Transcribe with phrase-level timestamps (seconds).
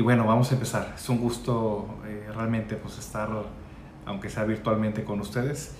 [0.00, 0.94] Y bueno, vamos a empezar.
[0.96, 3.28] Es un gusto eh, realmente pues, estar,
[4.06, 5.74] aunque sea virtualmente, con ustedes.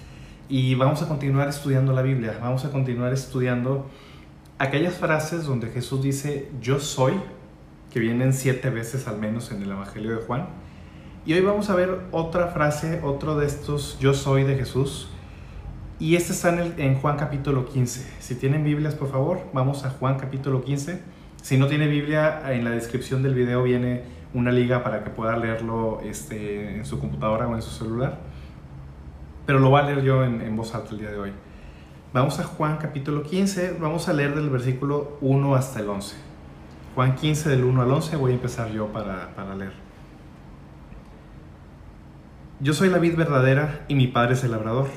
[0.47, 2.39] Y vamos a continuar estudiando la Biblia.
[2.39, 3.89] Vamos a continuar estudiando
[4.59, 7.15] aquellas frases donde Jesús dice yo soy,
[7.91, 10.49] que vienen siete veces al menos en el Evangelio de Juan.
[11.25, 15.09] Y hoy vamos a ver otra frase, otro de estos yo soy de Jesús.
[15.99, 18.07] Y este está en, el, en Juan capítulo 15.
[18.19, 22.65] Si tienen Biblias, por favor, vamos a Juan capítulo 15 si no tiene Biblia, en
[22.65, 27.49] la descripción del video viene una liga para que pueda leerlo este, en su computadora
[27.49, 28.19] o en su celular.
[29.47, 31.33] Pero lo voy a leer yo en, voz alta el día de hoy.
[32.13, 36.17] Vamos a Juan capítulo 15, vamos a leer del versículo 1 hasta el 11.
[36.95, 39.73] Juan 15 del 1 al 11 voy a empezar yo para, para leer.
[42.61, 44.89] Yo soy la vid verdadera y mi padre es el labrador.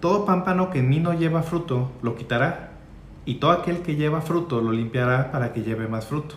[0.00, 2.70] Todo pámpano que en mí no lleva fruto lo quitará
[3.24, 6.36] y todo aquel que lleva fruto lo limpiará para que lleve más fruto.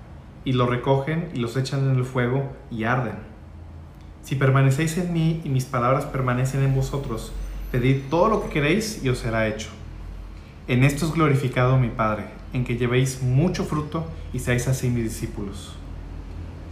[0.43, 3.15] y lo recogen y los echan en el fuego y arden.
[4.23, 7.31] Si permanecéis en mí y mis palabras permanecen en vosotros,
[7.71, 9.69] pedid todo lo que queréis y os será hecho.
[10.67, 15.05] En esto es glorificado mi Padre, en que llevéis mucho fruto y seáis así mis
[15.05, 15.75] discípulos.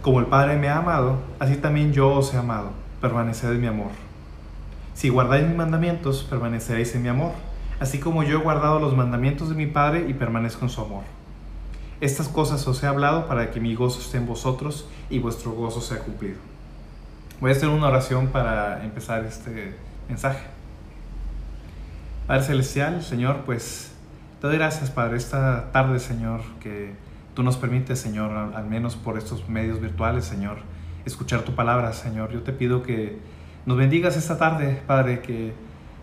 [0.02, 2.70] Como el Padre me ha amado, así también yo os he amado.
[3.00, 3.90] Permaneced en mi amor.
[4.94, 7.32] Si guardáis mis mandamientos, permaneceréis en mi amor
[7.80, 11.02] así como yo he guardado los mandamientos de mi Padre y permanezco en su amor.
[12.00, 15.80] Estas cosas os he hablado para que mi gozo esté en vosotros y vuestro gozo
[15.80, 16.38] sea cumplido.
[17.40, 19.74] Voy a hacer una oración para empezar este
[20.08, 20.46] mensaje.
[22.26, 23.92] Padre Celestial, Señor, pues
[24.40, 26.94] te doy gracias, Padre, esta tarde, Señor, que
[27.34, 30.58] tú nos permites, Señor, al menos por estos medios virtuales, Señor,
[31.04, 32.32] escuchar tu palabra, Señor.
[32.32, 33.18] Yo te pido que
[33.66, 35.52] nos bendigas esta tarde, Padre, que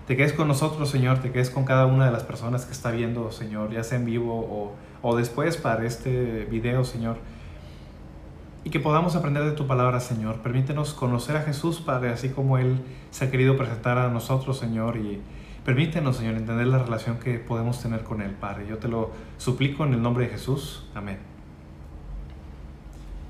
[0.05, 2.91] te quedes con nosotros, Señor, te quedes con cada una de las personas que está
[2.91, 4.75] viendo, Señor, ya sea en vivo o,
[5.15, 7.17] después para este video, Señor.
[8.63, 10.41] Y que podamos aprender de tu palabra, Señor.
[10.41, 12.79] Permítenos conocer a Jesús, Padre, así como Él
[13.11, 14.97] se ha querido presentar a nosotros, Señor.
[14.97, 15.21] Y
[15.63, 18.65] permítenos, Señor, entender la relación que podemos tener con Él, Padre.
[18.67, 20.85] Yo te lo suplico en el nombre de Jesús.
[20.93, 21.17] Amén.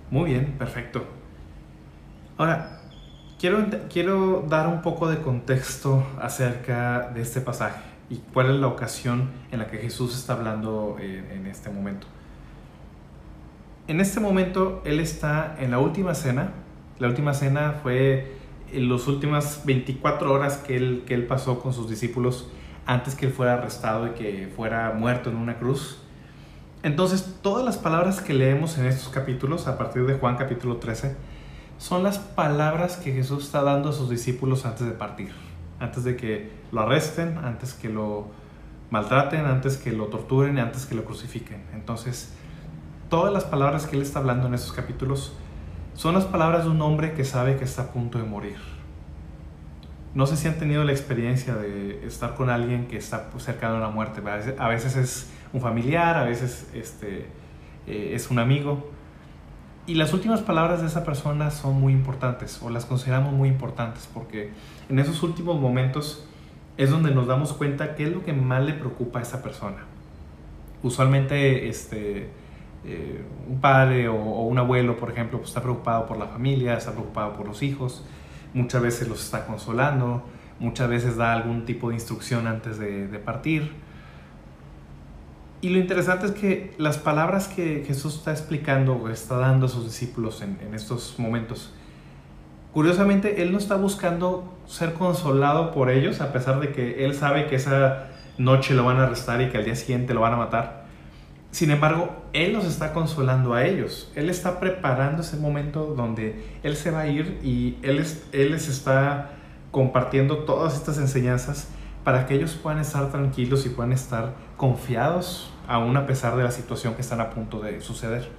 [0.10, 1.04] Muy bien, perfecto.
[2.38, 2.78] Ahora,
[3.40, 9.30] Quiero, dar un poco de contexto acerca de este pasaje y cuál es la ocasión
[9.52, 12.08] en la que Jesús está hablando en, en este momento.
[13.88, 16.52] En este momento Él está en la última cena.
[17.00, 18.38] La última cena fue
[18.72, 22.50] en las últimas 24 horas que él, que él pasó con sus discípulos
[22.86, 26.00] antes que él fuera arrestado y que fuera muerto en una cruz.
[26.84, 31.16] Entonces, todas las palabras que leemos en estos capítulos, a partir de Juan capítulo 13,
[31.78, 35.32] son las palabras que Jesús está dando a sus discípulos antes de partir,
[35.80, 38.28] antes de que lo arresten, antes que lo
[38.90, 41.64] maltraten, antes que lo torturen, antes que lo crucifiquen.
[41.74, 42.34] Entonces,
[43.10, 45.34] todas las palabras que Él está hablando en esos capítulos
[45.94, 48.58] son las palabras de un hombre que sabe que está a punto de morir.
[50.14, 53.80] No sé si han tenido la experiencia de estar con alguien que está cercano a
[53.80, 54.22] la muerte.
[54.58, 57.28] A veces es un familiar, a veces este,
[57.88, 58.92] eh, es un amigo
[59.88, 64.10] y las últimas palabras de esa persona son muy importantes o las consideramos muy importantes
[64.14, 64.52] porque
[64.90, 66.26] en esos últimos momentos
[66.78, 69.86] es donde nos damos cuenta qué es lo que más le preocupa a esa persona.
[70.84, 72.30] Usualmente este,
[72.86, 76.92] eh, un padre o, un abuelo, por ejemplo, pues está preocupado por la familia, está
[76.92, 78.06] preocupado por los hijos,
[78.54, 80.24] muchas veces los está consolando,
[80.60, 83.88] muchas veces da algún tipo de instrucción antes de partir
[85.60, 89.70] y lo interesante es que las palabras que Jesús está explicando o está dando a
[89.70, 91.74] sus discípulos en, estos momentos,
[92.78, 97.48] curiosamente Él no está buscando ser consolado por ellos, a pesar de que Él sabe
[97.48, 100.38] que esa noche lo van a arrestar y que al día siguiente lo van a
[100.38, 100.86] matar,
[101.50, 104.12] Sin embargo, Él los está consolando a ellos.
[104.14, 108.68] Él está preparando ese momento donde Él se va a ir y Él, él les
[108.70, 109.32] está
[109.72, 111.70] compartiendo todas estas enseñanzas
[112.04, 116.52] para que ellos puedan estar tranquilos y puedan estar confiados aún a pesar de la
[116.52, 118.30] situación que están a punto de suceder.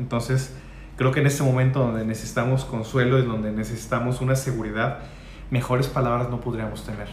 [0.00, 0.52] Entonces,
[0.96, 5.00] creo que en este momento donde necesitamos consuelo y donde necesitamos una seguridad,
[5.50, 7.08] mejores palabras no podríamos tener.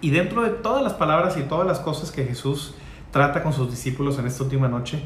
[0.00, 2.74] Y dentro de todas las palabras y todas las cosas que Jesús
[3.10, 5.02] trata con sus discípulos en esta última noche,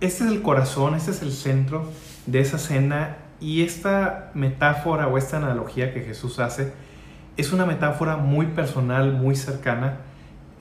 [0.00, 1.84] este es el corazón, este es el centro
[2.26, 6.72] de esa cena y esta metáfora o esta analogía que Jesús hace
[7.36, 9.98] es una metáfora muy personal, muy cercana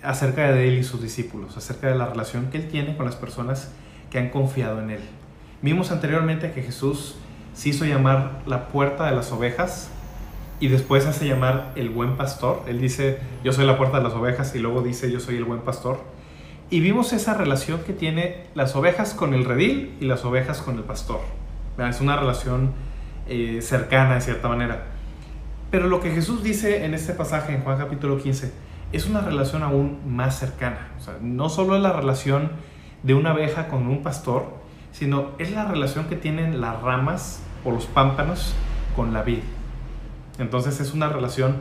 [0.01, 3.15] acerca de él y sus discípulos, acerca de la relación que él tiene con las
[3.15, 3.71] personas
[4.09, 5.01] que han confiado en él.
[5.61, 7.15] Vimos anteriormente que Jesús
[7.53, 9.89] se hizo llamar la puerta de las ovejas
[10.61, 12.63] y después hace llamar el buen pastor.
[12.67, 15.43] Él dice, yo soy la puerta de las ovejas y luego dice, yo soy el
[15.43, 15.99] buen pastor.
[16.69, 20.77] Y vimos esa relación que tiene las ovejas con el redil y las ovejas con
[20.77, 21.19] el pastor.
[21.77, 22.71] Es una relación
[23.27, 24.85] eh, cercana de cierta manera.
[25.71, 28.51] Pero lo que Jesús dice en este pasaje, en Juan capítulo 15,
[28.91, 30.89] es una relación aún más cercana.
[30.97, 32.51] O sea, no solo es la relación
[33.03, 34.58] de una abeja con un pastor,
[34.91, 38.53] sino es la relación que tienen las ramas o los pámpanos
[38.95, 39.39] con la vid.
[40.37, 41.57] Entonces es una relación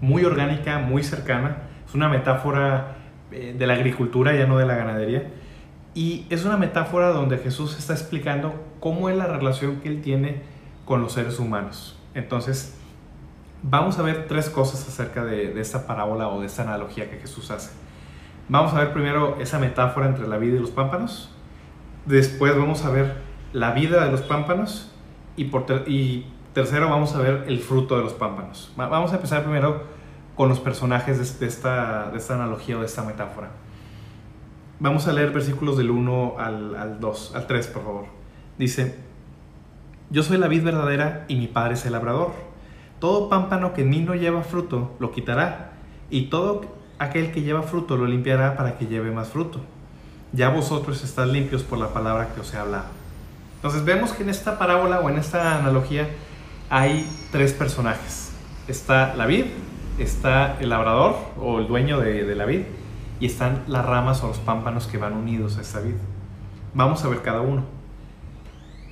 [0.00, 2.96] muy orgánica, muy cercana, es una metáfora
[3.30, 5.30] eh, de la agricultura, ya no de la ganadería,
[5.94, 10.42] y es una metáfora donde Jesús está explicando cómo es la relación que él tiene
[10.84, 11.98] con los seres humanos.
[12.14, 12.76] Entonces,
[13.62, 17.50] vamos a ver tres cosas acerca de, esta parábola o de esta analogía que Jesús
[17.50, 17.72] hace.
[18.48, 21.33] Vamos a ver primero esa metáfora entre la vida y los pámpanos.
[22.06, 23.16] Después vamos a ver
[23.52, 24.90] la vida de los pámpanos.
[25.36, 28.72] Y, por y tercero vamos a ver el fruto de los pámpanos.
[28.76, 29.82] Vamos a empezar primero
[30.36, 33.50] con los personajes de, esta, de esta analogía o de esta metáfora.
[34.80, 38.04] Vamos a leer versículos del 1 al, al 2, al 3, por favor.
[38.58, 38.98] Dice,
[40.10, 42.32] yo soy la vid verdadera y mi padre es el labrador.
[42.98, 45.72] Todo pámpano que en mí no lleva fruto lo quitará,
[46.10, 46.62] y todo
[46.98, 49.60] aquel que lleva fruto lo limpiará para que lleve más fruto.
[50.34, 52.86] Ya vosotros estáis limpios por la palabra que os he hablado.
[53.56, 56.08] Entonces vemos que en esta parábola o en esta analogía
[56.70, 58.32] hay tres personajes.
[58.66, 59.44] Está la vid,
[59.98, 62.62] está el labrador o el dueño de, la vid,
[63.20, 65.94] y están las ramas o los pámpanos que van unidos a esta vid.
[66.74, 67.62] Vamos a ver cada uno.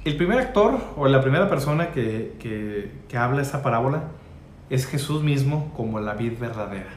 [0.05, 2.37] El primer actor o la primera persona que,
[3.09, 4.05] que, habla esa parábola
[4.71, 6.91] es Jesús mismo como la vid verdadera.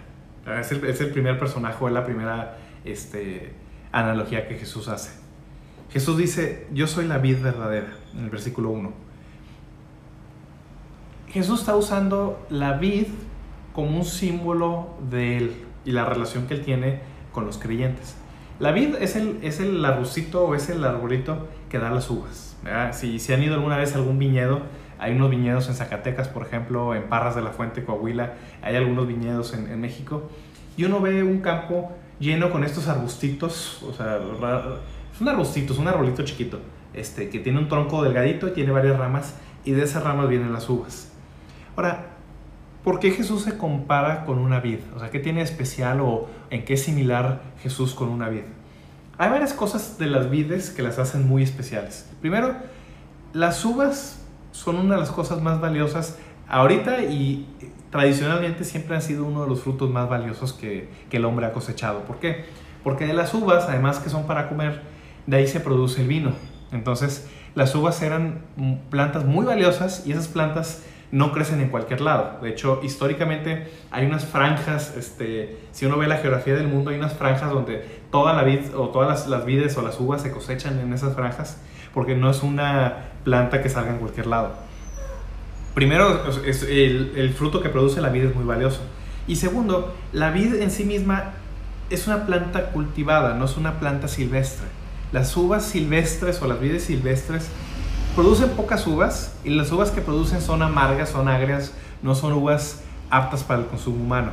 [0.59, 3.53] Es el, es el primer personaje o la primera este,
[3.99, 5.11] analogía que Jesús hace.
[5.89, 8.91] Jesús dice, yo soy la vid verdadera, en el versículo 1.
[11.29, 13.07] Jesús está usando la vid
[13.73, 15.55] como un símbolo de él
[15.85, 16.99] y la relación que él tiene
[17.31, 18.15] con los creyentes.
[18.59, 22.57] La vid es el, es el o es el arbolito que da las uvas.
[22.91, 24.61] Si, si han ido alguna vez a algún viñedo,
[24.97, 29.07] hay unos viñedos en Zacatecas, por ejemplo, en Parras de la Fuente, Coahuila, hay algunos
[29.07, 30.29] viñedos en, en México,
[30.77, 34.17] y uno ve un campo lleno con estos arbustitos, o sea,
[35.13, 36.59] es un arbustito, es un arbolito chiquito,
[36.93, 40.53] este, que tiene un tronco delgadito y tiene varias ramas, y de esas ramas vienen
[40.53, 41.11] las uvas.
[41.75, 42.07] Ahora,
[42.83, 44.79] ¿por qué Jesús se compara con una vid?
[44.95, 48.43] O sea, ¿qué tiene especial o en qué es similar Jesús con una vid?
[49.17, 52.09] Hay varias cosas de las vides que las hacen muy especiales.
[52.21, 52.55] Primero,
[53.33, 56.17] las uvas son una de las cosas más valiosas
[56.47, 57.47] ahorita y
[57.95, 61.53] tradicionalmente siempre han sido uno de los frutos más valiosos que, que el hombre ha
[61.53, 62.01] cosechado.
[62.01, 62.43] ¿Por qué?
[62.83, 64.81] Porque de las uvas, además que son para comer,
[65.25, 66.33] de ahí se produce el vino.
[66.73, 68.41] Entonces, las uvas eran
[68.89, 72.39] plantas muy valiosas y esas plantas no crecen en cualquier lado.
[72.41, 76.97] De hecho, históricamente hay unas franjas, este, si uno ve la geografía del mundo, hay
[76.97, 80.31] unas franjas donde toda la vid o todas las, las vides o las uvas se
[80.31, 81.61] cosechan en esas franjas
[81.93, 84.64] porque no es una planta que salga en cualquier lado.
[85.75, 88.81] Primero, el, el, fruto que produce la vid es muy valioso.
[89.27, 91.33] Y segundo, la vid en sí misma
[91.89, 94.65] es una planta cultivada, no es una planta silvestre.
[95.11, 97.47] Las uvas silvestres o las vides silvestres
[98.15, 102.83] producen pocas uvas y las uvas que producen son amargas, son agrias, no son uvas
[103.09, 104.31] aptas para el consumo humano.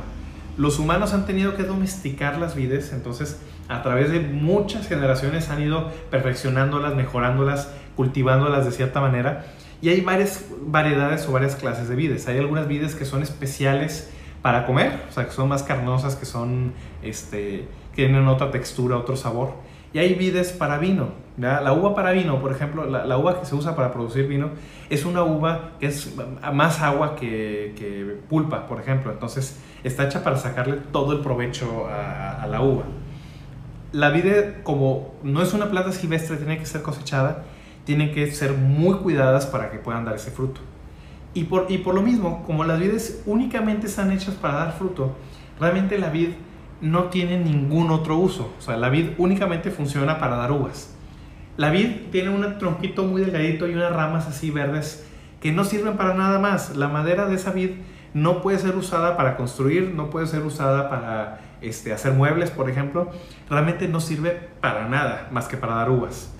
[0.57, 5.61] Los humanos han tenido que domesticar las vides, entonces a través de muchas generaciones han
[5.61, 9.45] ido perfeccionándolas, mejorándolas, cultivándolas de cierta manera.
[9.83, 12.25] Y hay varias variedades o varias clases de vides.
[12.29, 14.09] Hay algunas vides que son especiales
[14.41, 16.71] para comer, o sea, que son más carnosas, que son,
[17.01, 19.55] este, que tienen otra textura, otro sabor.
[19.91, 21.09] Y hay vides para vino.
[21.35, 24.51] La uva para vino, por ejemplo, la, uva que se usa para producir vino
[24.89, 26.15] es una uva que es
[26.53, 29.11] más agua que, pulpa, por ejemplo.
[29.11, 32.83] Entonces está hecha para sacarle todo el provecho a, la uva.
[33.91, 37.43] la vid, como no es una planta silvestre, tiene que ser cosechada,
[37.85, 40.61] tienen que ser muy cuidadas para que puedan dar ese fruto.
[41.33, 45.15] Y por, y por lo mismo, como las vides únicamente están hechas para dar fruto,
[45.59, 46.29] realmente la vid
[46.81, 48.53] no tiene ningún otro uso.
[48.57, 50.93] O sea, la vid únicamente funciona para dar uvas.
[51.57, 55.07] La vid tiene un tronquito muy delgadito y unas ramas así verdes
[55.39, 56.75] que no sirven para nada más.
[56.75, 57.71] La madera de esa vid
[58.13, 62.69] no puede ser usada para construir, no puede ser usada para este, hacer muebles, por
[62.69, 63.11] ejemplo.
[63.49, 66.32] Realmente no sirve para nada más que para dar uvas.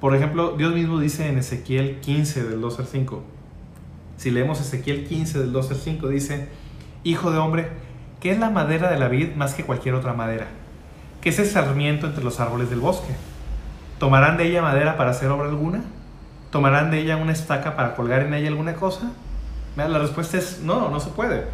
[0.00, 3.22] Por ejemplo, Dios mismo dice en Ezequiel 15 del 2 al 5.
[4.16, 6.48] Si leemos Ezequiel 15 del 2 al 5, dice,
[7.04, 7.68] Hijo de hombre,
[8.18, 10.46] ¿qué es la madera de la vid más que cualquier otra madera?
[11.20, 13.12] ¿Qué es el sarmiento entre los árboles del bosque?
[13.98, 15.82] ¿Tomarán de ella madera para hacer obra alguna?
[16.50, 19.12] ¿Tomarán de ella una estaca para colgar en ella alguna cosa?
[19.76, 21.44] La respuesta es no, no se puede.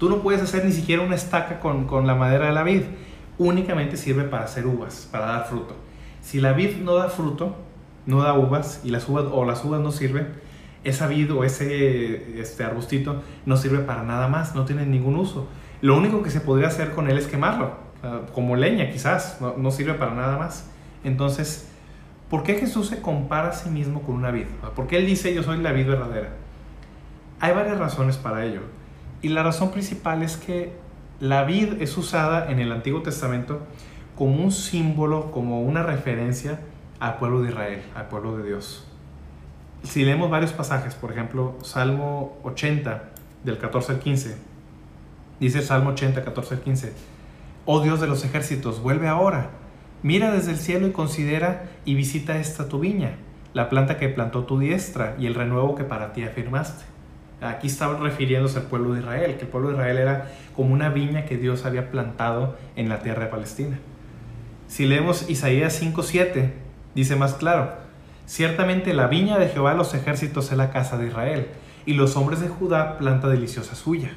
[0.00, 2.82] Tú no puedes hacer ni siquiera una estaca con, con la madera de la vid.
[3.38, 5.76] Únicamente sirve para hacer uvas, para dar fruto.
[6.22, 7.56] Si la vid no da fruto,
[8.08, 10.28] no da uvas y las uvas o las uvas no sirven,
[10.82, 15.46] esa vid o ese este arbustito no sirve para nada más, no tiene ningún uso.
[15.82, 17.72] Lo único que se podría hacer con él es quemarlo,
[18.32, 20.70] como leña quizás, no, no sirve para nada más.
[21.04, 21.68] Entonces,
[22.30, 24.46] ¿por qué Jesús se compara a sí mismo con una vid?
[24.74, 26.30] ¿Por qué él dice yo soy la vid verdadera?
[27.40, 28.62] Hay varias razones para ello.
[29.20, 30.72] Y la razón principal es que
[31.20, 33.60] la vid es usada en el Antiguo Testamento
[34.16, 36.58] como un símbolo, como una referencia
[37.00, 38.86] al pueblo de Israel, al pueblo de Dios.
[39.82, 43.10] Si leemos varios pasajes, por ejemplo, Salmo 80,
[43.44, 44.36] del 14 al 15,
[45.40, 46.92] dice Salmo 80, 14 al 15,
[47.64, 49.50] Oh Dios de los ejércitos, vuelve ahora
[50.02, 53.16] Mira desde el cielo y considera y visita esta tu viña,
[53.52, 56.84] la planta que plantó tu diestra y el renuevo que para ti afirmaste.
[57.40, 60.88] Aquí estaba refiriéndose al pueblo de Israel, que el pueblo de Israel era como una
[60.88, 63.80] viña que Dios había plantado en la tierra de Palestina.
[64.68, 66.52] Si leemos Isaías 5:7,
[66.98, 67.74] dice más claro,
[68.26, 71.46] ciertamente la viña de Jehová los ejércitos es la casa de Israel,
[71.86, 74.10] y los hombres de Judá planta deliciosa suya.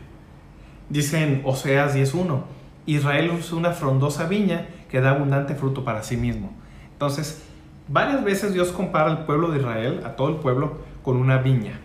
[0.90, 2.44] Dice en Oseas 10:1,
[2.88, 6.52] Israel es una frondosa viña que da abundante fruto para sí mismo.
[6.94, 7.44] Entonces,
[7.88, 11.80] varias veces Dios compara al pueblo de Israel, a todo el pueblo, con una viña.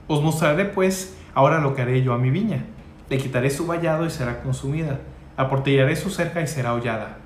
[0.07, 2.65] Os mostraré pues ahora lo que haré yo a mi viña.
[3.09, 4.99] Le quitaré su vallado y será consumida.
[5.37, 7.17] Aportillaré su cerca y será hollada.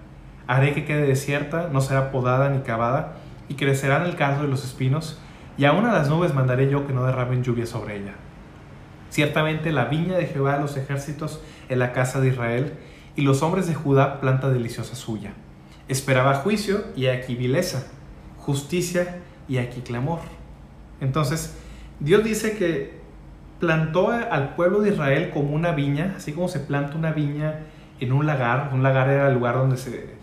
[0.50, 3.18] Haré que quede desierta, no será podada ni cavada,
[3.50, 5.20] y crecerán el cardo y los espinos,
[5.60, 8.13] y aún a las nubes mandaré yo que no derramen lluvia sobre ella.
[9.12, 11.39] Ciertamente la viña de Jehová de los ejércitos
[11.70, 12.74] es la casa de Israel,
[13.15, 15.34] y los hombres de Judá planta deliciosa suya.
[15.88, 17.86] Esperaba juicio y aquí vileza,
[18.38, 20.22] justicia y aquí clamor.
[21.00, 21.58] Entonces,
[22.00, 22.98] Dios dice que
[23.60, 27.60] plantó al pueblo de Israel como una viña, así como se planta una viña
[28.00, 28.72] en un lagar.
[28.74, 30.18] Un lagar era el lugar donde se,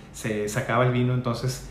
[0.49, 1.15] sacaba el vino.
[1.15, 1.69] Entonces,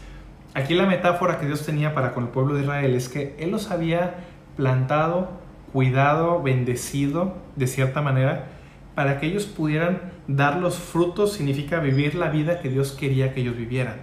[0.54, 3.52] aquí la metáfora que Dios tenía para con el pueblo de Israel es que Él
[3.52, 4.16] los había
[4.56, 5.30] plantado,
[5.74, 8.48] cuidado, bendecido de cierta manera,
[8.96, 13.42] para que ellos pudieran dar los frutos, significa vivir la vida que Dios quería que
[13.42, 13.96] ellos vivieran.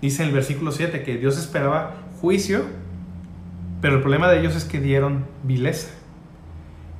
[0.00, 2.64] Dice en el versículo 7 que Dios esperaba juicio
[3.80, 5.90] pero el problema de ellos es que dieron vileza.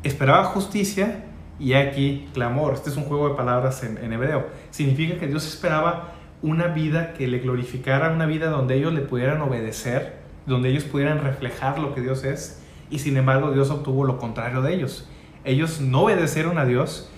[0.04, 1.24] Esperaba justicia
[1.58, 2.74] y aquí clamor.
[2.74, 4.46] Este es un juego de palabras en, hebreo.
[4.70, 9.40] Significa que Dios esperaba una vida que le glorificara, una vida donde ellos le pudieran
[9.40, 10.16] obedecer,
[10.46, 12.62] donde ellos pudieran reflejar lo que Dios es.
[12.90, 15.08] Y sin embargo Dios obtuvo lo contrario de ellos.
[15.44, 17.10] Ellos no obedecieron a Dios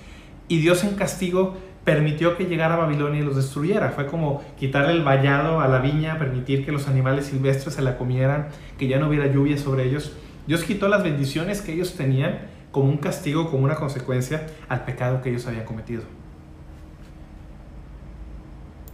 [0.49, 3.91] y Dios en castigo permitió que llegara a Babilonia y los destruyera.
[3.91, 7.97] Fue como quitarle el vallado a la viña, permitir que los animales silvestres se la
[7.97, 8.49] comieran,
[8.79, 10.13] que ya no hubiera lluvia sobre ellos.
[10.47, 15.23] Dios quitó las bendiciones que ellos tenían como un castigo, como una consecuencia al pecado
[15.23, 16.03] que ellos habían cometido.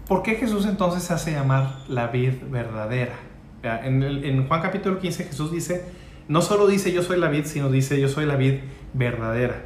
[0.06, 3.16] ¿Por qué Jesús entonces se hace llamar la vid verdadera?
[3.64, 5.84] En, en, Juan capítulo 15 Jesús dice,
[6.28, 8.60] no solo dice yo soy la vid, sino dice yo soy la vid
[8.92, 9.64] verdadera.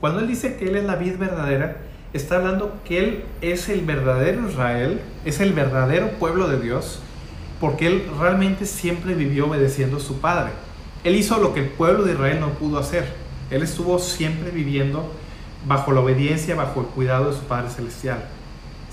[0.00, 1.76] Cuando Él dice que Él es la vid verdadera,
[2.12, 6.98] está hablando que Él es el verdadero Israel, es el verdadero pueblo de Dios,
[7.60, 10.50] porque Él realmente siempre vivió obedeciendo a su Padre.
[11.04, 13.06] Él hizo lo que el pueblo de Israel no pudo hacer.
[13.52, 15.12] Él estuvo siempre viviendo
[15.64, 18.35] bajo la obediencia, bajo el cuidado de su Padre Celestial.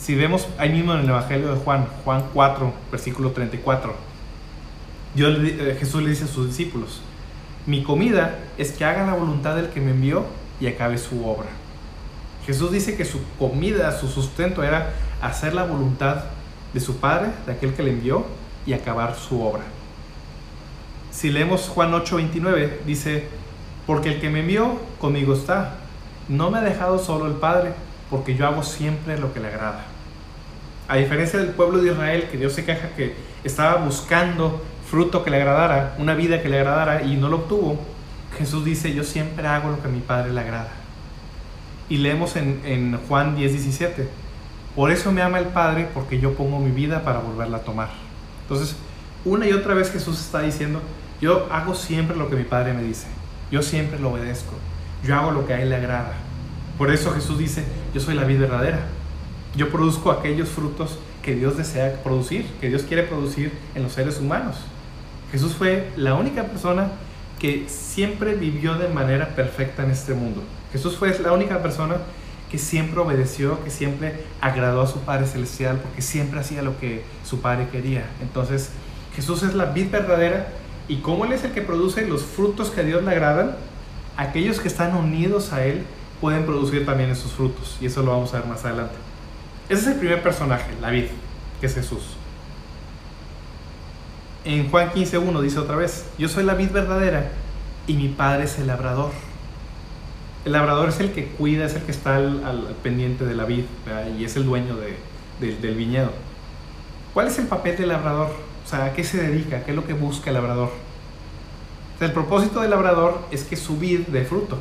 [0.03, 3.95] Si vemos ahí mismo en el Evangelio de Juan, Juan 4, versículo 34,
[5.15, 6.99] Dios, eh, Jesús le dice a sus discípulos,
[7.65, 10.25] mi comida es que hagan la voluntad del que me envió
[10.59, 11.47] y acabe su obra.
[12.45, 14.91] Jesús dice que su comida, su sustento era
[15.21, 16.25] hacer la voluntad
[16.73, 18.25] de su Padre, de aquel que le envió,
[18.65, 19.63] y acabar su obra.
[21.11, 23.29] Si leemos Juan 8, 29, dice,
[23.87, 25.77] porque el que me envió conmigo está,
[26.27, 27.71] no me ha dejado solo el Padre,
[28.09, 29.92] porque yo hago siempre lo que le agrada.
[30.93, 35.31] A diferencia del pueblo de Israel, que Dios se queja que estaba buscando fruto que
[35.31, 37.79] le agradara, una vida que le agradara y no lo obtuvo,
[38.37, 40.69] Jesús dice, yo siempre hago lo que a mi Padre le agrada.
[41.89, 44.07] Y leemos en, en Juan 10, 17,
[44.75, 47.89] por eso me ama el Padre, porque yo pongo mi vida para volverla a tomar.
[48.43, 48.75] Entonces,
[49.25, 50.79] una y otra vez Jesús está diciendo,
[51.19, 53.07] yo hago siempre lo que mi Padre me dice,
[53.49, 54.53] yo siempre lo obedezco,
[55.03, 56.13] yo hago lo que a Él le agrada.
[56.77, 58.81] Por eso Jesús dice, yo soy la vida verdadera,
[59.55, 64.19] yo produzco aquellos frutos que Dios desea producir, que Dios quiere producir en los seres
[64.19, 64.57] humanos.
[65.31, 66.91] Jesús fue la única persona
[67.39, 70.43] que siempre vivió de manera perfecta en este mundo.
[70.71, 71.97] Jesús fue la única persona
[72.49, 77.03] que siempre obedeció, que siempre agradó a su Padre Celestial, porque siempre hacía lo que
[77.25, 78.05] su Padre quería.
[78.21, 78.69] Entonces,
[79.15, 80.47] Jesús es la vid verdadera
[80.87, 83.55] y como Él es el que produce los frutos que a Dios le agradan,
[84.17, 85.83] aquellos que están unidos a Él
[86.21, 87.77] pueden producir también esos frutos.
[87.81, 88.95] Y eso lo vamos a ver más adelante.
[89.69, 91.05] Ese es el primer personaje, la vid,
[91.59, 92.01] que es Jesús.
[94.45, 97.31] En Juan 15.1 dice otra vez, yo soy la vid verdadera
[97.87, 99.11] y mi padre es el labrador.
[100.43, 103.63] El labrador es el que cuida, es el que está al, pendiente de la vid
[104.19, 104.75] y es el dueño
[105.39, 106.11] del viñedo.
[107.13, 108.31] ¿Cuál es el papel del labrador?
[108.65, 109.63] O sea, ¿a qué se dedica?
[109.63, 110.71] ¿Qué es lo que busca el labrador?
[112.01, 114.59] el propósito del labrador es que su vid dé fruto.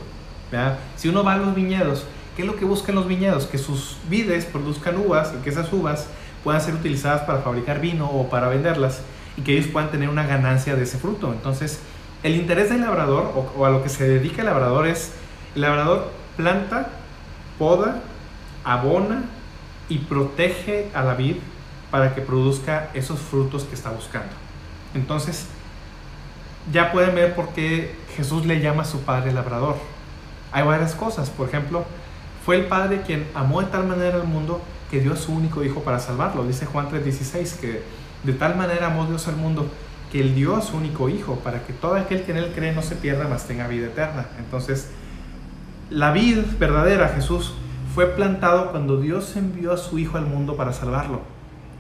[0.97, 2.05] Si uno va a los viñedos,
[2.37, 3.47] ¿Qué es lo que buscan los viñedos?
[3.47, 6.07] Que sus vides produzcan uvas y que esas uvas
[6.43, 9.01] puedan ser utilizadas para fabricar vino o para venderlas
[9.37, 11.33] y que ellos puedan tener una ganancia de ese fruto.
[11.33, 11.81] Entonces,
[12.23, 15.13] el interés del labrador o, a lo que se dedica el labrador es,
[15.55, 16.89] el labrador planta,
[17.59, 18.01] poda,
[18.65, 19.25] abona
[19.89, 21.37] y protege a la vid
[21.91, 24.33] para que produzca esos frutos que está buscando.
[24.95, 25.49] Entonces,
[26.73, 29.77] ya pueden ver por qué Jesús le llama a su padre labrador.
[30.53, 31.85] Hay varias cosas, por ejemplo,
[32.45, 35.65] fue el Padre quien amó de tal manera al mundo que dio a su único
[35.65, 36.45] Hijo para salvarlo.
[36.45, 37.83] Dice Juan 3:16 que
[38.25, 39.67] de tal manera amó Dios al mundo
[40.11, 42.73] que Él dio a su único Hijo para que todo aquel que en Él cree
[42.73, 44.27] no se pierda, mas tenga vida eterna.
[44.39, 44.91] Entonces,
[45.89, 47.55] la vida verdadera, Jesús,
[47.95, 51.21] fue plantado cuando Dios envió a su Hijo al mundo para salvarlo.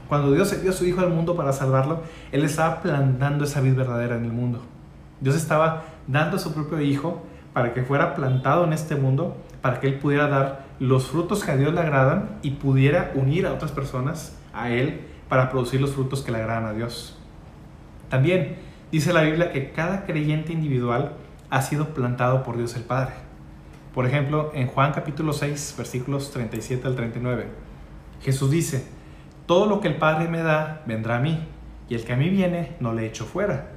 [0.08, 3.76] Cuando Dios envió a su Hijo al mundo para salvarlo, Él estaba plantando esa vida
[3.76, 4.60] verdadera en el mundo.
[5.20, 7.22] Dios estaba dando a su propio Hijo
[7.52, 11.52] para que fuera plantado en este mundo para que Él pudiera dar los frutos que
[11.52, 15.92] a Dios le agradan y pudiera unir a otras personas a Él para producir los
[15.92, 17.16] frutos que le agradan a Dios.
[18.10, 18.56] También
[18.90, 21.12] dice la Biblia que cada creyente individual
[21.48, 23.14] ha sido plantado por Dios el Padre.
[23.94, 27.46] Por ejemplo, en Juan capítulo 6, versículos 37 al 39,
[28.20, 28.86] Jesús dice,
[29.46, 31.38] todo lo que el Padre me da vendrá a mí,
[31.88, 33.68] y el que a mí viene no le echo fuera,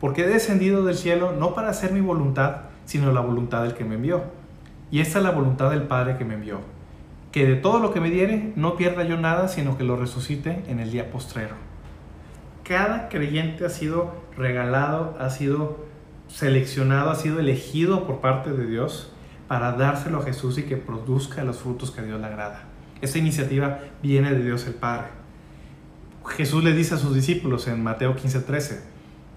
[0.00, 3.84] porque he descendido del cielo no para hacer mi voluntad, sino la voluntad del que
[3.84, 4.39] me envió.
[4.90, 6.60] Y esta es la voluntad del Padre que me envió,
[7.32, 10.64] que de todo lo que me diere no pierda yo nada, sino que lo resucite
[10.66, 11.54] en el día postrero.
[12.64, 15.86] Cada creyente ha sido regalado, ha sido
[16.28, 19.12] seleccionado, ha sido elegido por parte de Dios
[19.48, 22.62] para dárselo a Jesús y que produzca los frutos que a Dios le agrada.
[23.00, 25.08] Esta iniciativa viene de Dios el Padre.
[26.26, 28.80] Jesús le dice a sus discípulos en Mateo 15:13,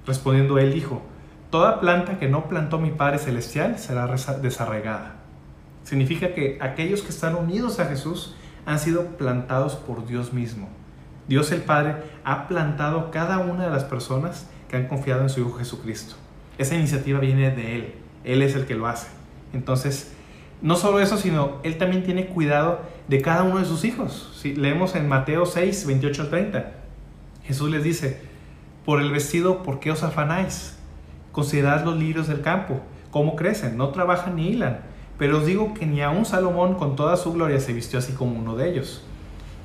[0.05, 1.01] respondiendo él dijo,
[1.49, 4.07] Toda planta que no plantó mi Padre Celestial será
[4.41, 5.22] desarraigada.
[5.83, 10.69] Significa que aquellos que están unidos a Jesús han sido plantados por Dios mismo.
[11.27, 15.41] Dios el Padre ha plantado cada una de las personas que han confiado en su
[15.41, 16.15] Hijo Jesucristo.
[16.57, 17.93] Esa iniciativa viene de Él.
[18.23, 19.07] Él es el que lo hace.
[19.53, 20.13] Entonces,
[20.61, 24.33] no solo eso, sino Él también tiene cuidado de cada uno de sus hijos.
[24.39, 26.71] Si leemos en Mateo 6, 28 al 30.
[27.43, 28.21] Jesús les dice,
[28.85, 30.77] por el vestido, ¿por qué os afanáis?
[31.31, 34.81] Considerad los lirios del campo, cómo crecen, no trabajan ni hilan.
[35.17, 38.39] Pero os digo que ni aun Salomón con toda su gloria se vistió así como
[38.39, 39.03] uno de ellos.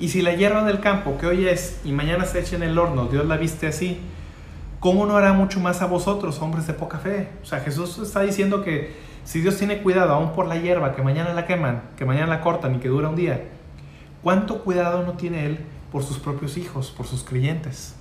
[0.00, 2.78] Y si la hierba del campo que hoy es y mañana se echa en el
[2.78, 3.98] horno, Dios la viste así,
[4.78, 7.28] ¿cómo no hará mucho más a vosotros, hombres de poca fe?
[7.42, 11.02] O sea, Jesús está diciendo que si Dios tiene cuidado aún por la hierba, que
[11.02, 13.42] mañana la queman, que mañana la cortan y que dura un día,
[14.22, 15.58] ¿cuánto cuidado no tiene Él
[15.90, 17.96] por sus propios hijos, por sus creyentes?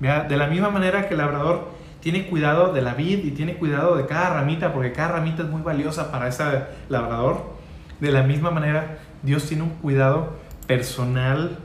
[0.00, 1.68] De la misma manera que el labrador
[2.00, 5.48] tiene cuidado de la vid y tiene cuidado de cada ramita, porque cada ramita es
[5.48, 6.44] muy valiosa para ese
[6.88, 7.58] labrador,
[8.00, 10.34] de la misma manera Dios tiene un cuidado
[10.66, 11.58] personal,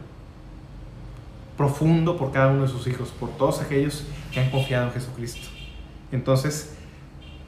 [1.57, 5.47] profundo por cada uno de sus hijos, por todos aquellos que han confiado en Jesucristo.
[6.11, 6.75] Entonces,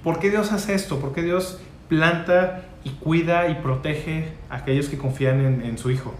[0.04, 1.00] ¿por qué Dios hace esto?
[1.00, 6.14] ¿Por qué Dios planta y cuida y protege a aquellos que confían en, su Hijo?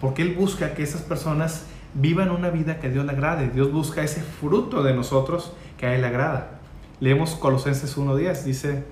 [0.00, 3.50] Porque Él busca que esas personas vivan una vida que a Dios le agrade.
[3.50, 6.58] Dios busca ese fruto de nosotros que a Él agrada.
[7.00, 8.84] Leemos Colosenses 1.10, dice,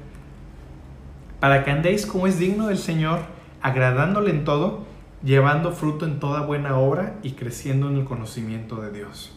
[1.41, 3.21] para que andéis como es digno del Señor,
[3.63, 4.85] agradándole en todo,
[5.23, 9.33] llevando fruto en toda buena obra y creciendo en el conocimiento de Dios.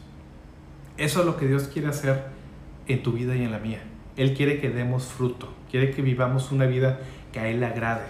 [0.97, 2.25] Eso es lo que Dios quiere hacer
[2.87, 3.83] en tu vida y en la mía.
[4.17, 6.99] Él quiere que demos fruto, quiere que vivamos una vida
[7.31, 8.05] que a Él le agrade.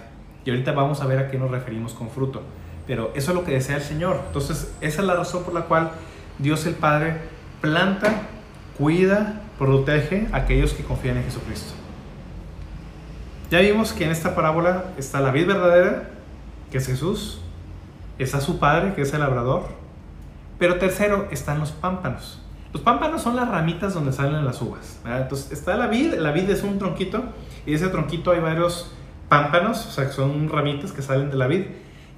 [0.46, 2.42] Y ahorita vamos a ver a qué nos referimos con fruto.
[2.88, 4.22] Pero eso es lo que desea el Señor.
[4.28, 5.92] Entonces, esa es la razón por la cual
[6.40, 7.18] Dios el Padre
[7.60, 8.22] planta,
[8.78, 11.74] cuida, protege a aquellos que confían en Jesucristo.
[13.50, 16.10] Ya vimos que en esta parábola está la vid verdadera,
[16.72, 17.42] que es Jesús,
[18.20, 19.68] está su padre, que es el labrador,
[20.60, 22.42] pero tercero están los pámpanos.
[22.74, 25.00] Los pámpanos son las ramitas donde salen las uvas.
[25.06, 27.24] Entonces está la vid, la vid es un tronquito
[27.66, 28.92] y ese tronquito hay varios
[29.30, 31.66] pámpanos, o sea, que son ramitas que salen de la vid.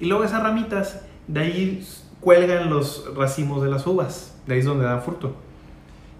[0.00, 1.88] Y luego esas ramitas, de ahí
[2.20, 5.34] cuelgan los racimos de las uvas, de ahí es donde dan fruto.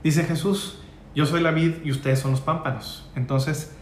[0.03, 0.81] Dice Jesús,
[1.15, 3.11] yo soy la vid y ustedes son los pámpanos.
[3.15, 3.77] Entonces,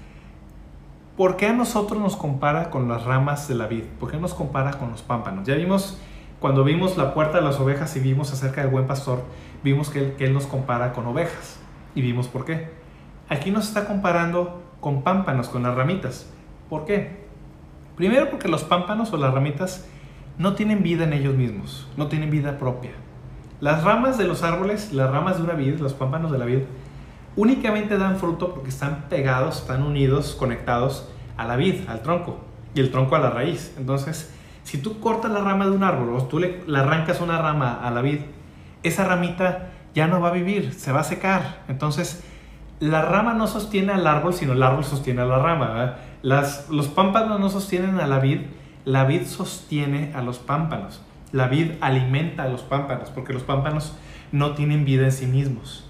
[1.17, 3.85] ¿por qué a nosotros nos compara con las ramas de la vid?
[4.01, 5.47] ¿Por qué nos compara con los pámpanos?
[5.47, 6.01] Ya vimos,
[6.41, 9.23] cuando vimos la puerta de las ovejas y vimos acerca del buen pastor,
[9.63, 11.61] vimos que él, nos compara con ovejas.
[11.95, 12.71] Y vimos por qué.
[13.29, 16.29] Aquí nos está comparando con pámpanos, con las ramitas.
[16.69, 17.29] ¿Por qué?
[17.97, 19.87] Primero porque los pámpanos o las ramitas
[20.37, 22.93] no tienen vida en ellos mismos, no tienen vida propia.
[23.61, 26.61] Las ramas de los árboles, las ramas de una vid, los pámpanos de la vid,
[27.35, 32.39] únicamente dan fruto porque están pegados, están unidos, conectados a la vid, al tronco,
[32.75, 33.75] y el tronco a la raíz.
[33.77, 37.81] Entonces, si tú cortas la rama de un árbol o tú le, arrancas una rama
[37.83, 38.21] a la vid,
[38.85, 41.63] esa ramita ya no va a vivir, se va a secar.
[41.67, 42.23] Entonces,
[42.79, 45.97] la rama no sostiene al árbol, sino el árbol sostiene a la rama.
[46.23, 48.43] Las, los pámpanos no sostienen a la vid,
[48.85, 51.01] la vid sostiene a los pámpanos.
[51.33, 53.97] La vid alimenta a los pámpanos, porque los pámpanos
[54.33, 55.89] no tienen vida en sí mismos.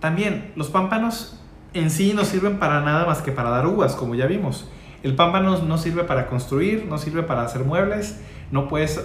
[0.00, 1.40] También, los pámpanos
[1.72, 4.68] en sí no sirven para nada más que para dar uvas, como ya vimos.
[5.02, 9.04] El pámpano no sirve para construir, no sirve para hacer muebles, no puedes,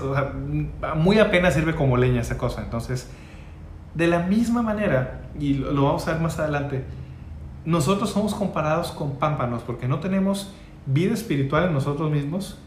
[0.95, 2.61] muy apenas sirve como leña esa cosa.
[2.63, 3.09] Entonces,
[3.95, 6.85] de la misma manera, y lo vamos a ver más adelante,
[7.65, 10.53] nosotros somos comparados con pámpanos porque no tenemos
[10.85, 12.57] vida espiritual en nosotros mismos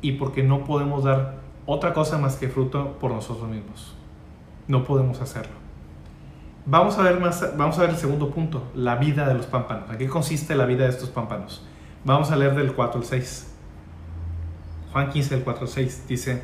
[0.00, 3.94] y porque no podemos dar otra cosa más que fruto por nosotros mismos.
[4.68, 5.54] No podemos hacerlo.
[6.64, 9.90] Vamos a ver más, vamos a ver el segundo punto, la vida de los pámpanos.
[9.90, 11.64] ¿A qué consiste la vida de estos pámpanos?
[12.04, 13.52] Vamos a leer del 4 al 6.
[14.92, 16.42] Juan 15, del 4 al 6 dice,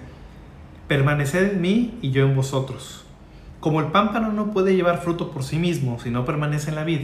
[0.87, 3.03] permaneced en mí y yo en vosotros
[3.63, 6.83] como el pámpano no puede llevar fruto por sí mismo si no permanece en la
[6.83, 7.03] vid,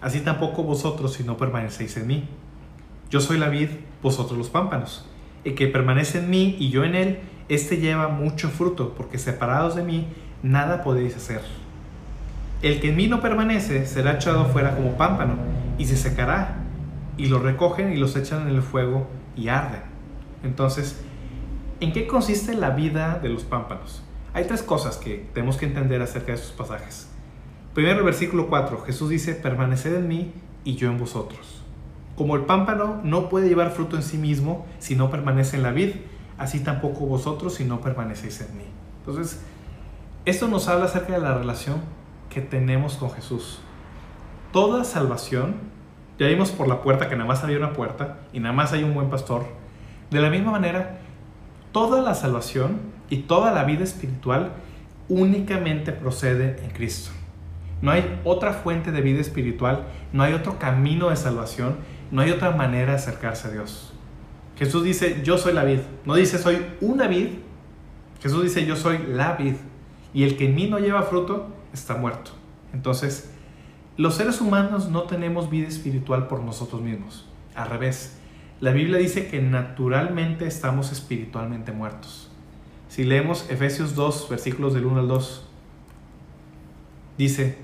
[0.00, 2.24] así tampoco vosotros si no permanecéis en mí.
[3.08, 3.68] Yo soy la vid,
[4.02, 5.06] vosotros los pámpanos.
[5.44, 7.20] El que permanece en mí y yo en él,
[7.54, 10.08] éste lleva mucho fruto, porque separados de mí
[10.42, 11.42] nada podéis hacer.
[12.62, 15.34] El que en mí no permanece será echado fuera como pámpano
[15.78, 16.58] y se secará,
[17.16, 19.82] y lo recogen y los echan en el fuego y arden.
[20.44, 21.00] Entonces,
[21.80, 24.02] ¿en qué consiste la vida de los pámpanos?
[24.34, 27.08] Hay tres cosas que tenemos que entender acerca de estos pasajes.
[27.74, 30.32] Primero el versículo 4, Jesús dice, permaneced en mí
[30.64, 31.62] y yo en vosotros.
[32.16, 35.72] Como el pámpano no puede llevar fruto en sí mismo si no permanece en la
[35.72, 35.96] vid,
[36.38, 38.64] así tampoco vosotros si no permanecéis en mí.
[38.98, 39.40] Entonces,
[40.24, 41.76] esto nos habla acerca de la relación
[42.30, 43.60] que tenemos con Jesús.
[44.52, 45.56] Toda salvación,
[46.18, 48.84] ya vimos por la puerta que nada más había una puerta y nada más hay
[48.84, 49.46] un buen pastor.
[50.10, 50.98] De la misma manera,
[51.72, 54.52] toda la salvación y toda la vida espiritual
[55.08, 57.10] únicamente procede en Cristo.
[57.80, 61.76] No hay otra fuente de vida espiritual, no hay otro camino de salvación
[62.12, 63.91] no hay otra manera de acercarse a Dios.
[64.56, 65.80] Jesús dice, yo soy la vid.
[66.04, 67.28] No dice, soy una vid.
[68.20, 69.54] Jesús dice, yo soy la vid.
[70.14, 72.32] Y el que en mí no lleva fruto, está muerto.
[72.72, 73.30] Entonces,
[73.96, 77.26] los seres humanos no tenemos vida espiritual por nosotros mismos.
[77.54, 78.16] Al revés,
[78.60, 82.30] la Biblia dice que naturalmente estamos espiritualmente muertos.
[82.88, 85.48] Si leemos Efesios 2, versículos del 1 al 2,
[87.18, 87.58] dice,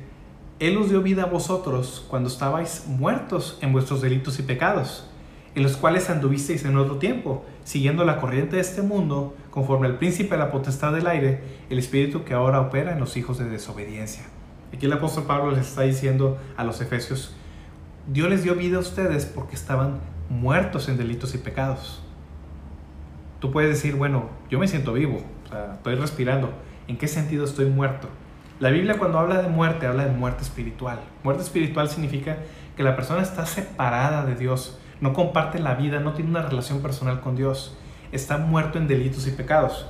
[0.59, 5.09] Él os dio vida a vosotros cuando estabais muertos en vuestros delitos y pecados,
[5.55, 9.99] en los cuales anduvisteis en otro tiempo, siguiendo la corriente de este mundo, conforme al
[9.99, 13.47] príncipe de la potestad del aire, el espíritu que ahora opera en los hijos de
[13.47, 14.25] desobediencia.
[14.73, 17.35] Aquí el apóstol Pablo les está diciendo a los efesios,
[18.07, 22.03] Dios les dio vida a ustedes porque estaban muertos en delitos y pecados.
[23.41, 25.23] Tú puedes decir, bueno, yo me siento vivo,
[25.75, 26.53] estoy respirando.
[26.87, 28.09] ¿En qué sentido estoy muerto?
[28.61, 30.99] La Biblia cuando habla de muerte habla de muerte espiritual.
[31.23, 32.39] Muerte espiritual significa
[32.77, 36.81] que la persona está separada de Dios, no comparte la vida, no tiene una relación
[36.81, 37.77] personal con Dios,
[38.13, 39.87] está muerto en delitos y pecados.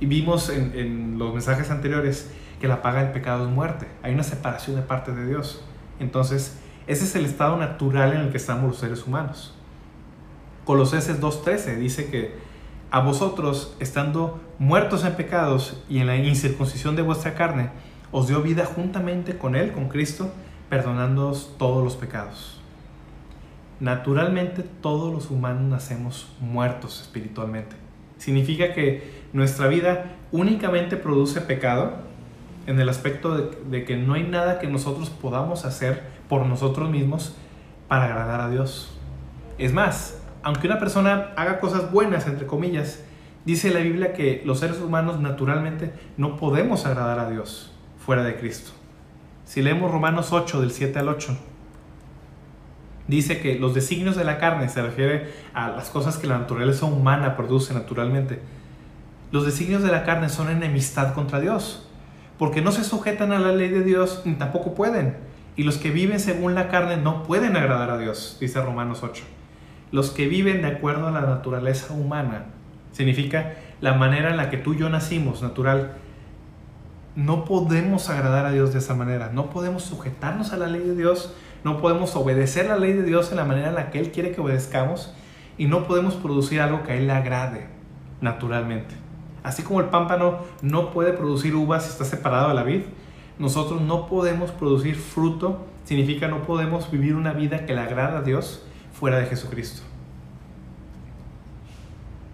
[0.00, 4.22] Y vimos en, los mensajes anteriores que la paga del pecado es muerte, hay una
[4.22, 5.62] separación de parte de Dios.
[6.00, 9.54] Entonces, ese es el estado natural en el que estamos los seres humanos.
[10.64, 12.34] Colosenses 2.13 dice que
[12.90, 17.70] a vosotros, estando muertos en pecados y en la incircuncisión de vuestra carne,
[18.12, 20.30] os dio vida juntamente con Él, con Cristo,
[20.68, 22.55] perdonándoos todos los pecados.
[23.80, 27.76] Naturalmente todos los humanos nacemos muertos espiritualmente.
[28.18, 32.06] Significa que nuestra vida únicamente produce pecado
[32.66, 37.36] en el aspecto de, que no hay nada que nosotros podamos hacer por nosotros mismos
[37.86, 38.96] para agradar a Dios.
[39.58, 43.04] Es más, aunque una persona haga cosas buenas, entre comillas,
[43.44, 47.72] dice la Biblia que los seres humanos naturalmente no podemos agradar a Dios
[48.04, 48.72] fuera de Cristo.
[49.44, 51.36] Si leemos Romanos 8 del 7 al 8,
[53.08, 56.86] dice que los designios de la carne se refiere a las cosas que la naturaleza
[56.86, 58.40] humana produce naturalmente.
[59.32, 61.88] Los designios de la carne son enemistad contra Dios,
[62.38, 65.16] porque no se sujetan a la ley de Dios ni tampoco pueden
[65.56, 69.24] y los que viven según la carne no pueden agradar a Dios, dice Romanos 8.
[69.90, 72.46] Los que viven de acuerdo a la naturaleza humana,
[72.92, 75.94] significa la manera en la que tú y yo nacimos, natural,
[77.14, 80.94] no podemos agradar a Dios de esa manera, no podemos sujetarnos a la ley de
[80.94, 81.34] Dios,
[81.66, 84.30] no podemos obedecer la ley de Dios en la manera en la que Él quiere
[84.30, 85.12] que obedezcamos
[85.58, 87.66] y no podemos producir algo que a Él le agrade
[88.20, 88.94] naturalmente.
[89.42, 92.82] Así como el pámpano no puede producir uvas si está separado de la vid,
[93.40, 98.22] nosotros no podemos producir fruto, significa no podemos vivir una vida que le agrada a
[98.22, 99.82] Dios fuera de Jesucristo.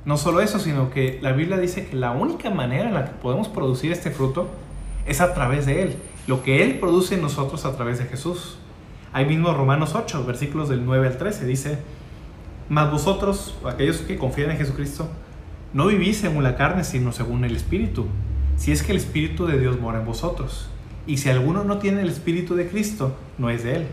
[0.04, 3.12] No solo eso, sino que la Biblia dice que la única manera en la que
[3.12, 4.50] podemos producir este fruto
[5.06, 8.58] es a través de Él, lo que Él produce en nosotros a través de Jesús.
[9.12, 11.78] Ahí mismo Romanos 8, versículos del 9 al 13, dice,
[12.68, 15.08] mas vosotros, aquellos que confían en Jesucristo,
[15.74, 18.06] no vivís según la carne, sino según el Espíritu,
[18.56, 20.68] si es que el Espíritu de Dios mora en vosotros.
[21.06, 23.86] Y si alguno no tiene el Espíritu de Cristo, no es de él.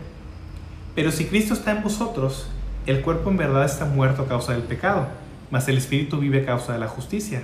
[0.94, 2.48] Pero si Cristo está en vosotros,
[2.86, 5.08] el cuerpo en verdad está muerto a causa del pecado,
[5.50, 7.42] mas el Espíritu vive a causa de la justicia.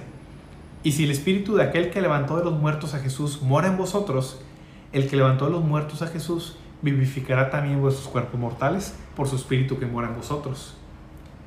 [0.83, 3.77] Y si el Espíritu de aquel que levantó de los muertos a Jesús mora en
[3.77, 4.41] vosotros,
[4.93, 9.37] el que levantó de los muertos a Jesús vivificará también vuestros cuerpos mortales por su
[9.37, 10.77] Espíritu que mora en vosotros.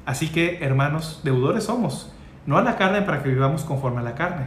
[0.05, 2.11] Así que, hermanos, deudores somos,
[2.45, 4.45] no a la carne para que vivamos conforme a la carne,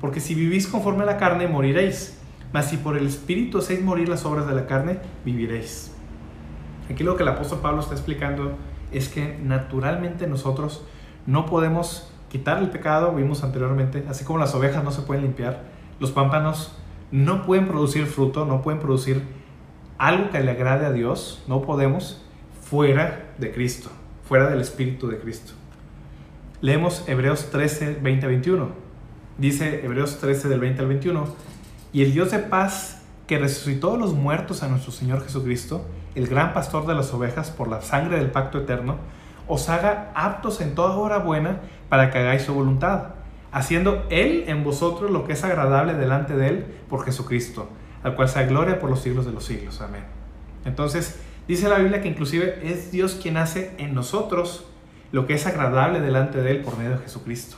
[0.00, 2.18] porque si vivís conforme a la carne moriréis
[2.52, 5.94] mas si por el Espíritu hacéis morir las obras de la carne, viviréis.
[6.90, 8.52] Aquí lo que el apóstol Pablo está explicando
[8.90, 10.84] es que naturalmente nosotros
[11.26, 15.64] no podemos quitar el pecado, vimos anteriormente, así como las ovejas no se pueden limpiar,
[16.00, 16.74] los pámpanos
[17.10, 19.22] no pueden producir fruto, no pueden producir
[19.98, 22.22] algo que le agrade a Dios, no podemos
[22.62, 23.90] fuera de Cristo,
[24.24, 25.52] fuera del Espíritu de Cristo.
[26.60, 28.68] Leemos Hebreos 13, 20 21.
[29.38, 31.24] Dice Hebreos 13 del 20 al 21
[31.92, 35.84] y el Dios de paz que resucitó a los muertos a nuestro Señor Jesucristo,
[36.14, 38.96] el gran pastor de las ovejas por la sangre del pacto eterno,
[39.46, 43.10] os haga aptos en toda hora buena para que hagáis su voluntad,
[43.52, 47.68] haciendo Él en vosotros lo que es agradable delante de Él por Jesucristo,
[48.02, 49.80] al cual sea gloria por los siglos de los siglos.
[49.80, 50.04] Amén.
[50.64, 54.66] Entonces, dice la Biblia que inclusive es Dios quien hace en nosotros
[55.12, 57.56] lo que es agradable delante de Él por medio de Jesucristo.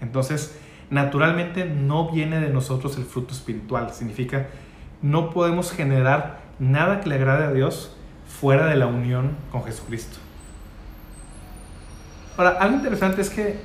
[0.00, 0.58] Entonces,
[0.90, 3.92] naturalmente no viene de nosotros el fruto espiritual.
[3.92, 4.48] Significa,
[5.02, 7.94] no podemos generar nada que le agrade a Dios
[8.40, 10.18] fuera de la unión con Jesucristo.
[12.36, 13.60] Ahora, algo interesante es que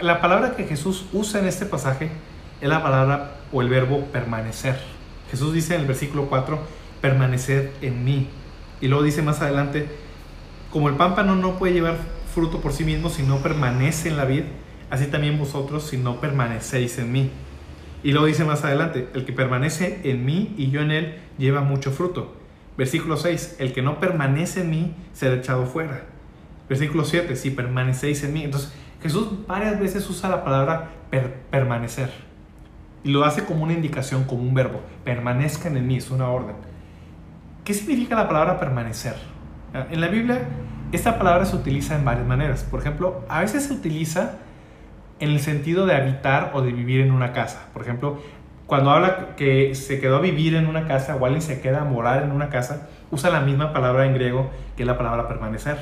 [0.00, 2.10] la palabra que Jesús usa en este pasaje
[2.60, 4.95] es la palabra o el verbo permanecer.
[5.30, 6.58] Jesús dice en el versículo 4,
[7.00, 8.28] permanecer en mí.
[8.80, 9.86] Y luego dice más adelante,
[10.70, 11.96] Como el pámpano no puede llevar
[12.32, 14.42] fruto por sí mismo si no permanece en la vid,
[14.90, 17.30] así también vosotros si no permanecéis en mí.
[18.02, 21.62] Y luego dice más adelante, el que permanece en mí y yo en él lleva
[21.62, 22.36] mucho fruto.
[22.76, 26.04] Versículo 6, el que no permanece en mí será echado fuera.
[26.68, 28.44] Versículo 7, si permanecéis en mí.
[28.44, 30.90] Entonces Jesús varias veces usa la palabra
[31.50, 32.25] permanecer.
[33.06, 34.80] Y lo hace como una indicación, como un verbo.
[35.04, 36.56] Permanezcan en mí, es una orden.
[37.64, 39.14] ¿Qué significa la palabra permanecer?
[39.90, 40.40] En la Biblia
[40.92, 42.64] esta palabra se utiliza en varias maneras.
[42.64, 44.38] Por ejemplo, a veces se utiliza
[45.20, 47.68] en el sentido de habitar o de vivir en una casa.
[47.72, 48.20] Por ejemplo,
[48.66, 51.84] cuando habla que se quedó a vivir en una casa o alguien se queda a
[51.84, 55.78] morar en una casa, usa la misma palabra en griego que la palabra permanecer.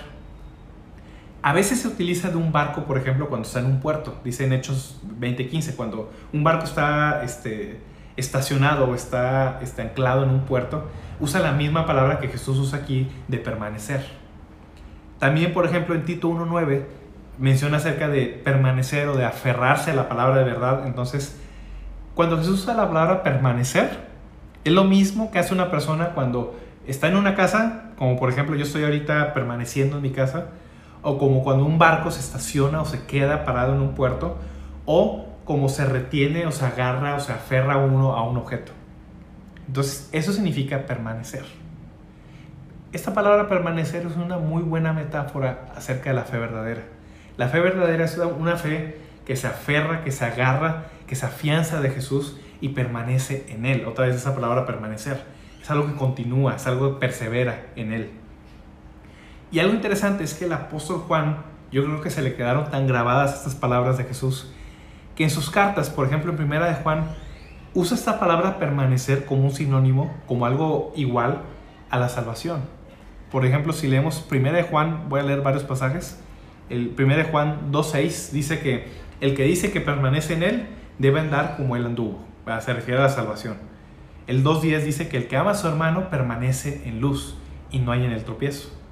[1.44, 4.18] A veces se utiliza de un barco, por ejemplo, cuando está en un puerto.
[4.24, 7.82] Dice en Hechos 20:15, cuando un barco está este,
[8.16, 10.88] estacionado o está, está anclado en un puerto,
[11.20, 14.06] usa la misma palabra que Jesús usa aquí de permanecer.
[15.18, 16.86] También, por ejemplo, en Tito 1.9
[17.38, 20.86] menciona acerca de permanecer o de aferrarse a la palabra de verdad.
[20.86, 21.38] Entonces,
[22.14, 23.90] cuando Jesús usa la palabra permanecer,
[24.64, 28.56] es lo mismo que hace una persona cuando está en una casa, como por ejemplo
[28.56, 30.46] yo estoy ahorita permaneciendo en mi casa,
[31.04, 34.36] o como cuando un barco se estaciona o se queda parado en un puerto,
[34.86, 38.72] o como se retiene o se agarra o se aferra uno a un objeto.
[39.66, 41.44] Entonces, eso significa permanecer.
[42.92, 46.82] Esta palabra permanecer es una muy buena metáfora acerca de la fe verdadera.
[47.36, 51.80] La fe verdadera es una fe que se aferra, que se agarra, que se afianza
[51.80, 53.84] de Jesús y permanece en Él.
[53.86, 55.22] Otra vez esa palabra permanecer.
[55.60, 58.10] Es algo que continúa, es algo que persevera en Él.
[59.54, 61.36] Y algo interesante es que el apóstol Juan,
[61.70, 64.50] yo creo que se le quedaron tan grabadas estas palabras de Jesús,
[65.14, 67.04] que en sus cartas, por ejemplo en primera de Juan,
[67.72, 71.42] usa esta palabra permanecer como un sinónimo, como algo igual
[71.88, 72.62] a la salvación.
[73.30, 76.18] Por ejemplo, si leemos primera de Juan, voy a leer varios pasajes,
[76.68, 78.88] el 1 de Juan 2.6 dice que
[79.20, 80.66] el que dice que permanece en él
[80.98, 82.18] debe andar como él anduvo.
[82.58, 83.58] Se refiere a la salvación.
[84.26, 87.36] El 2.10 dice que el que ama a su hermano permanece en luz
[87.70, 88.82] y no hay en el tropiezo.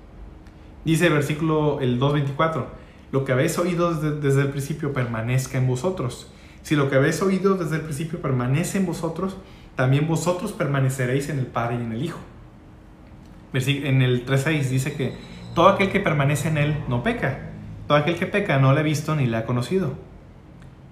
[0.85, 2.65] Dice el versículo el 2.24,
[3.13, 6.31] lo que habéis oído desde, el principio permanezca en vosotros.
[6.63, 9.37] Si lo que habéis oído desde el principio permanece en vosotros,
[9.77, 12.19] también vosotros permaneceréis en el Padre y en el Hijo.
[13.53, 15.15] En el 3.6 dice que
[15.55, 17.53] todo aquel que permanece en él no peca
[17.87, 19.95] todo aquel que peca no le ha visto ni le ha conocido.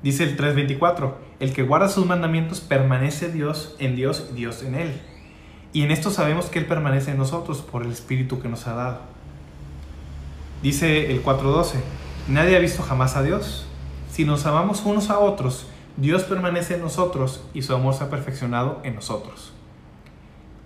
[0.02, 4.74] Dice el 3.24, el que guarda sus mandamientos permanece Dios en Dios y Dios en
[4.74, 5.00] él.
[5.72, 8.74] Y en esto sabemos que Él permanece en nosotros por el Espíritu que nos ha
[8.74, 9.00] dado.
[10.62, 11.76] Dice el 4.12,
[12.28, 13.66] nadie ha visto jamás a Dios.
[14.10, 18.10] Si nos amamos unos a otros, Dios permanece en nosotros y su amor se ha
[18.10, 19.52] perfeccionado en nosotros.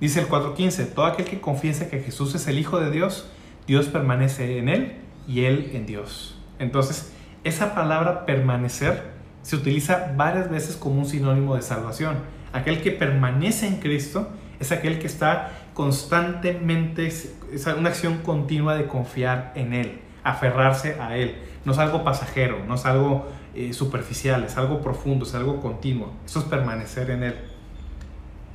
[0.01, 3.27] Dice el 4.15, todo aquel que confiese que Jesús es el Hijo de Dios,
[3.67, 4.97] Dios permanece en Él
[5.29, 6.37] y Él en Dios.
[6.59, 7.13] Entonces,
[7.45, 12.17] esa palabra permanecer se utiliza varias veces como un sinónimo de salvación.
[12.53, 14.29] Aquel que permanece en Cristo
[14.59, 17.37] es aquel que está constantemente, es
[17.77, 21.37] una acción continua de confiar en Él, aferrarse a Él.
[21.65, 26.13] No es algo pasajero, no es algo eh, superficial, es algo profundo, es algo continuo.
[26.25, 27.35] Eso es permanecer en Él.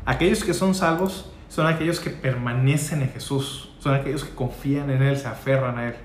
[0.05, 5.01] Aquellos que son salvos son aquellos que permanecen en Jesús, son aquellos que confían en
[5.01, 5.95] Él, se aferran a Él.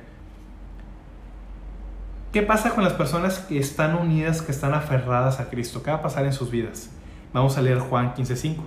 [2.33, 5.83] ¿Qué pasa con las personas que están unidas, que están aferradas a Cristo?
[5.83, 6.90] ¿Qué va a pasar en sus vidas?
[7.33, 8.64] Vamos a leer Juan 15:5,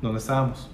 [0.00, 0.71] donde estábamos.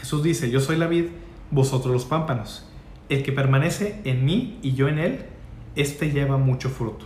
[0.00, 1.08] Jesús dice, yo soy la vid,
[1.50, 2.66] vosotros los pámpanos.
[3.10, 5.26] El que permanece en mí y yo en él,
[5.76, 7.04] éste lleva mucho fruto,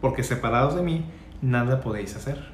[0.00, 1.04] porque separados de mí,
[1.42, 2.48] nada podéis hacer.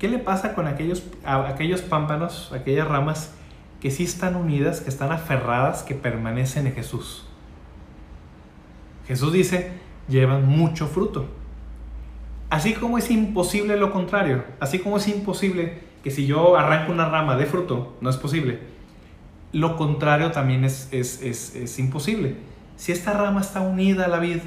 [0.00, 3.34] ¿Qué le pasa con aquellos, aquellos pámpanos, aquellas ramas
[3.80, 7.24] que sí están unidas, que están aferradas, que permanecen en Jesús?
[9.06, 9.70] Jesús dice,
[10.08, 11.28] llevan mucho fruto.
[12.50, 17.08] Así como es imposible lo contrario, así como es imposible que si yo arranco una
[17.08, 18.60] rama de fruto, no es posible,
[19.52, 22.36] lo contrario también es, es, es, imposible.
[22.76, 24.38] Si esta rama está unida a la vid,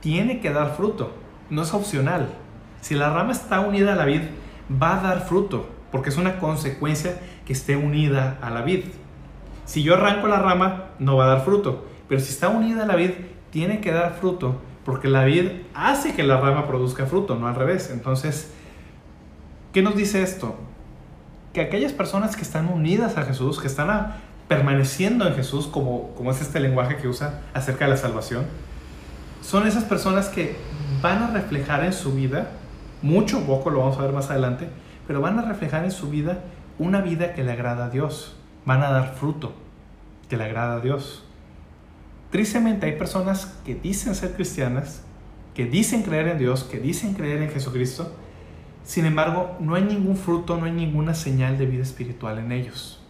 [0.00, 1.12] tiene que dar fruto,
[1.50, 2.28] no es opcional.
[2.80, 4.22] Si la rama está unida a la vid,
[4.70, 8.84] va a dar fruto, porque es una consecuencia que esté unida a la vid.
[9.64, 12.86] Si yo arranco la rama, no va a dar fruto, pero si está unida a
[12.86, 13.10] la vid,
[13.50, 17.54] tiene que dar fruto porque la vid hace que la rama produzca fruto, no al
[17.54, 17.90] revés.
[17.90, 18.52] Entonces,
[19.72, 20.56] ¿qué nos dice esto?
[21.54, 24.16] Que aquellas personas que están unidas a Jesús, que están
[24.48, 28.44] permaneciendo en Jesús, como, como es este lenguaje que usa acerca de la salvación,
[29.40, 30.56] son esas personas que
[31.00, 32.48] van a reflejar en su vida,
[33.00, 34.68] mucho poco, lo vamos a ver más adelante,
[35.06, 36.40] pero van a reflejar en su vida
[36.78, 38.36] una vida que le agrada a Dios.
[38.64, 39.52] Van a dar fruto
[40.28, 41.24] que le agrada a Dios.
[42.30, 45.02] Tristemente hay personas que dicen ser cristianas,
[45.54, 48.12] que dicen creer en Dios, que dicen creer en Jesucristo,
[48.84, 53.00] sin embargo no hay ningún fruto, no hay ninguna señal de vida espiritual en ellos.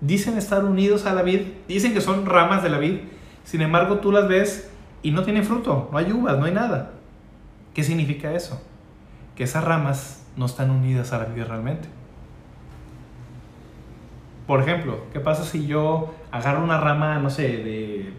[0.00, 3.00] Dicen estar unidos a la vid, dicen que son ramas de la vid,
[3.44, 4.70] sin embargo tú las ves
[5.02, 6.92] y no tienen fruto, no hay uvas, no hay nada.
[7.74, 8.62] ¿Qué significa eso?
[9.34, 11.88] Que esas ramas no están unidas a la vid realmente.
[14.46, 18.12] Por ejemplo, ¿qué pasa si yo agarro una rama, no sé, de...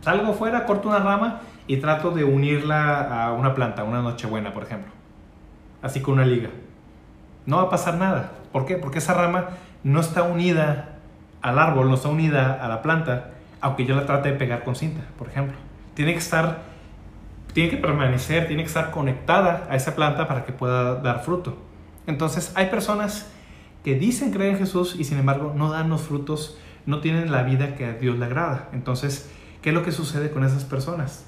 [0.00, 4.64] Salgo fuera, corto una rama y trato de unirla a una planta, una nochebuena, por
[4.64, 4.97] ejemplo.
[5.82, 6.50] Así con una liga.
[7.46, 8.32] No va a pasar nada.
[8.52, 8.76] ¿Por qué?
[8.76, 9.50] Porque esa rama
[9.84, 10.96] no está unida
[11.40, 14.76] al árbol, no está unida a la planta, aunque yo la trate de pegar con
[14.76, 15.56] cinta, por ejemplo.
[15.94, 16.62] Tiene que estar,
[17.52, 21.58] tiene que permanecer, tiene que estar conectada a esa planta para que pueda dar fruto.
[22.06, 23.30] Entonces, hay personas
[23.84, 27.42] que dicen creer en Jesús y sin embargo no dan los frutos, no tienen la
[27.42, 28.68] vida que a Dios le agrada.
[28.72, 29.30] Entonces,
[29.62, 31.24] ¿qué es lo que sucede con esas personas?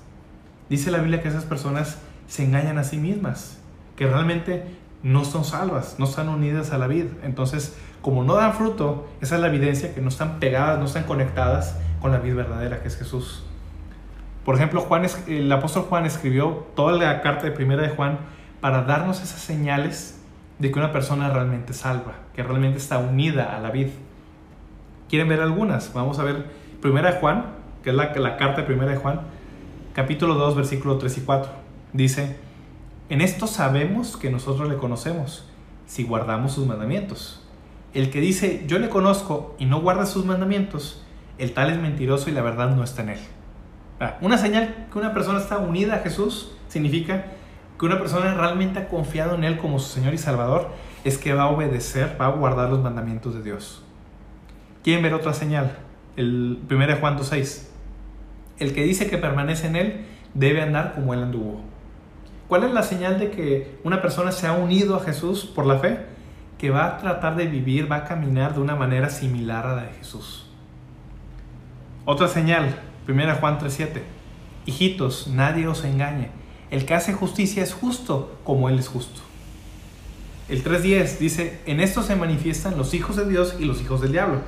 [0.69, 3.60] Dice la Biblia que esas personas se engañan a sí mismas,
[4.01, 4.65] que realmente
[5.03, 7.11] no son salvas, no están unidas a la vida.
[7.23, 11.05] Entonces, como no dan fruto, esa es la evidencia que no están pegadas, no están
[11.05, 13.45] conectadas con la vida verdadera que es Jesús.
[14.43, 18.21] Por ejemplo, Juan, el apóstol Juan escribió toda la carta de primera de Juan
[18.63, 20.19] para darnos esas señales
[20.59, 23.89] de que una persona realmente salva, que realmente está unida a la vid.
[25.11, 25.93] ¿Quieren ver algunas?
[25.93, 26.47] Vamos a ver
[26.81, 27.45] Primera de Juan,
[27.83, 29.21] que es la, la carta de Primera de Juan,
[29.93, 31.53] capítulo 2, versículo 3 y 4.
[31.93, 32.50] Dice,
[33.11, 35.45] en esto sabemos que nosotros le conocemos,
[35.87, 37.45] si guardamos sus mandamientos.
[37.93, 41.05] El que dice, yo le conozco y no guarda sus mandamientos,
[41.37, 43.19] el tal es mentiroso y la verdad no está en él.
[43.99, 47.27] Ah, una señal que una persona está unida a Jesús significa
[47.79, 50.69] que una persona realmente ha confiado en Él como su Señor y Salvador,
[51.03, 53.83] es que va a obedecer, va a guardar los mandamientos de Dios.
[54.85, 55.79] ¿Quieren ver otra señal?
[56.17, 57.69] El 1 Juan 2.6.
[58.59, 60.05] El que dice que permanece en Él
[60.35, 61.63] debe andar como Él anduvo.
[62.51, 65.79] ¿Cuál es la señal de que una persona se ha unido a Jesús por la
[65.79, 66.01] fe?
[66.59, 69.83] Que va a tratar de vivir, va a caminar de una manera similar a la
[69.85, 70.47] de Jesús.
[72.05, 72.79] Otra señal,
[73.09, 74.03] 1 Juan 3.7.
[74.67, 76.41] Hijitos, nadie os engañe
[76.71, 79.21] el que hace justicia es justo como Él es justo.
[80.49, 84.13] El 3.10 dice, en esto se manifiestan los hijos de Dios y los hijos del
[84.13, 84.41] diablo.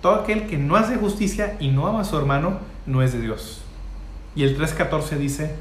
[0.00, 3.20] Todo aquel que no hace justicia y no ama a su hermano no es de
[3.20, 3.62] Dios.
[4.34, 5.54] Y el 3.14 dice,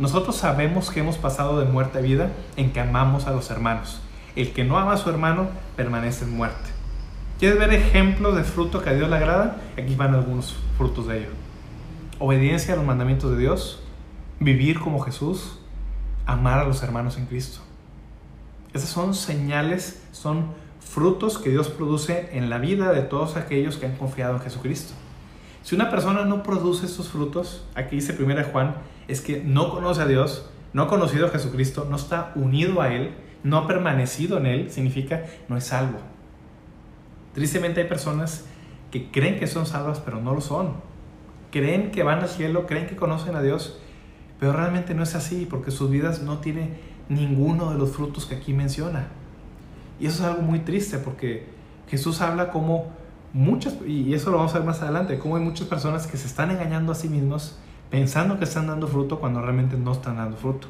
[0.00, 4.00] nosotros sabemos que hemos pasado de muerte a vida en que amamos a los hermanos.
[4.34, 6.70] El que no ama a su hermano permanece en muerte.
[7.38, 9.58] ¿Quieres ver ejemplos de fruto que a Dios le agrada?
[9.76, 11.28] Aquí van algunos frutos de ello.
[12.18, 13.82] Obediencia a los mandamientos de Dios,
[14.38, 15.58] vivir como Jesús,
[16.24, 17.60] amar a los hermanos en Cristo.
[18.72, 20.46] Esas son señales, son
[20.80, 24.94] frutos que Dios produce en la vida de todos aquellos que han confiado en Jesucristo.
[25.62, 28.76] Si una persona no produce estos frutos, aquí dice 1 Juan,
[29.08, 32.92] es que no conoce a Dios, no ha conocido a Jesucristo, no está unido a
[32.92, 35.98] Él, no ha permanecido en Él, significa no es salvo.
[37.34, 38.46] Tristemente hay personas
[38.90, 40.74] que creen que son salvas, pero no lo son.
[41.50, 43.78] Creen que van al cielo, creen que conocen a Dios,
[44.38, 48.36] pero realmente no es así porque sus vidas no tienen ninguno de los frutos que
[48.36, 49.08] aquí menciona.
[49.98, 51.46] Y eso es algo muy triste porque
[51.88, 52.88] Jesús habla como
[53.32, 56.26] muchas, y eso lo vamos a ver más adelante, como hay muchas personas que se
[56.26, 57.58] están engañando a sí mismos
[57.90, 60.68] pensando que están dando fruto cuando realmente no están dando fruto.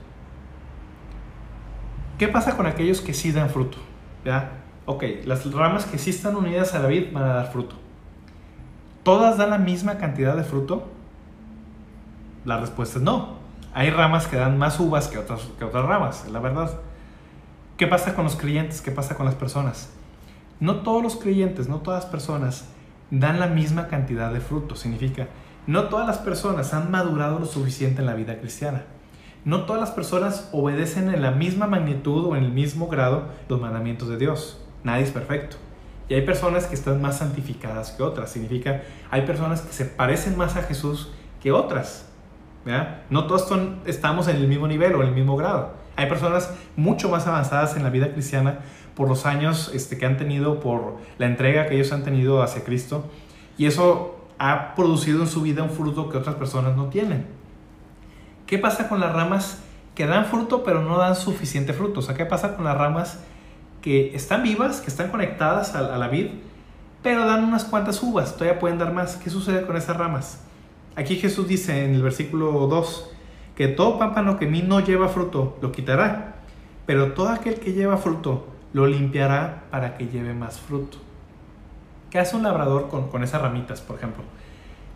[2.18, 3.78] ¿Qué pasa con aquellos que sí dan fruto?
[4.24, 4.52] ¿Ya?
[4.86, 7.76] Ok, las ramas que sí están unidas a la vid van a dar fruto.
[9.02, 10.88] ¿Todas dan la misma cantidad de fruto?
[12.44, 13.40] La respuesta es no
[13.72, 16.80] hay ramas que dan más uvas que otras, que otras ramas, la verdad.
[17.76, 18.80] ¿Qué pasa con los creyentes?
[18.80, 19.90] ¿Qué pasa con las personas?
[20.60, 22.68] No todos los creyentes, no todas las personas
[23.10, 24.80] dan la misma cantidad de frutos.
[24.80, 25.28] Significa,
[25.66, 28.84] no todas las personas han madurado lo suficiente en la vida cristiana.
[29.44, 33.60] No todas las personas obedecen en la misma magnitud o en el mismo grado los
[33.60, 34.60] mandamientos de Dios.
[34.84, 35.56] Nadie es perfecto.
[36.08, 38.30] Y hay personas que están más santificadas que otras.
[38.30, 42.06] Significa, hay personas que se parecen más a Jesús que otras.
[43.08, 43.50] No todos
[43.86, 45.72] estamos en el mismo nivel o en el mismo grado.
[45.96, 48.60] Hay personas mucho más avanzadas en la vida cristiana
[49.00, 52.64] por los años este, que han tenido, por la entrega que ellos han tenido hacia
[52.64, 53.06] Cristo.
[53.56, 57.24] Y eso ha producido en su vida un fruto que otras personas no tienen.
[58.46, 59.62] ¿Qué pasa con las ramas
[59.94, 62.00] que dan fruto pero no dan suficiente fruto?
[62.00, 63.20] O sea, ¿qué pasa con las ramas
[63.80, 66.32] que están vivas, que están conectadas a, la vid,
[67.02, 69.16] pero dan unas cuantas uvas, todavía pueden dar más?
[69.16, 70.42] ¿Qué sucede con esas ramas?
[70.94, 73.12] Aquí Jesús dice en el versículo 2
[73.56, 76.34] que todo pámpano que mí no lleva fruto lo quitará,
[76.84, 80.98] pero todo aquel que lleva fruto lo limpiará para que lleve más fruto.
[82.10, 84.24] ¿Qué hace un labrador con, con esas ramitas, por ejemplo?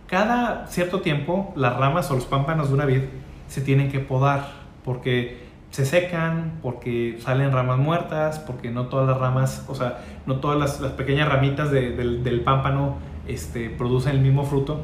[0.06, 3.02] cada cierto tiempo las ramas o los pámpanos de una vid
[3.48, 4.48] se tienen que podar
[4.84, 10.36] porque se secan, porque salen ramas muertas, porque no todas las ramas, o sea, no
[10.36, 14.82] todas las, pequeñas ramitas del, del, pámpano este, producen el mismo fruto.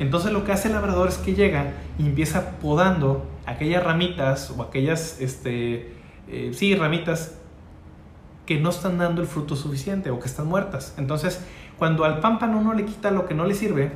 [0.00, 4.60] Entonces lo que hace el labrador es que llega y empieza podando aquellas ramitas o
[4.62, 5.92] aquellas, este,
[6.26, 7.38] eh, sí, ramitas
[8.46, 10.94] que no están dando el fruto suficiente o que están muertas.
[10.98, 11.44] Entonces,
[11.78, 13.92] cuando al pámpano uno le quita lo que no le sirve,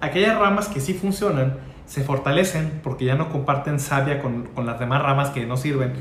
[0.00, 4.78] aquellas ramas que sí funcionan se fortalecen porque ya no comparten savia con, con las
[4.78, 5.92] demás ramas que no sirven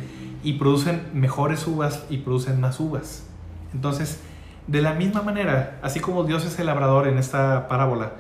[0.44, 3.28] y producen mejores uvas y producen más uvas.
[3.74, 4.22] Entonces,
[4.68, 8.14] de la misma manera, así como Dios es el labrador en esta parábola,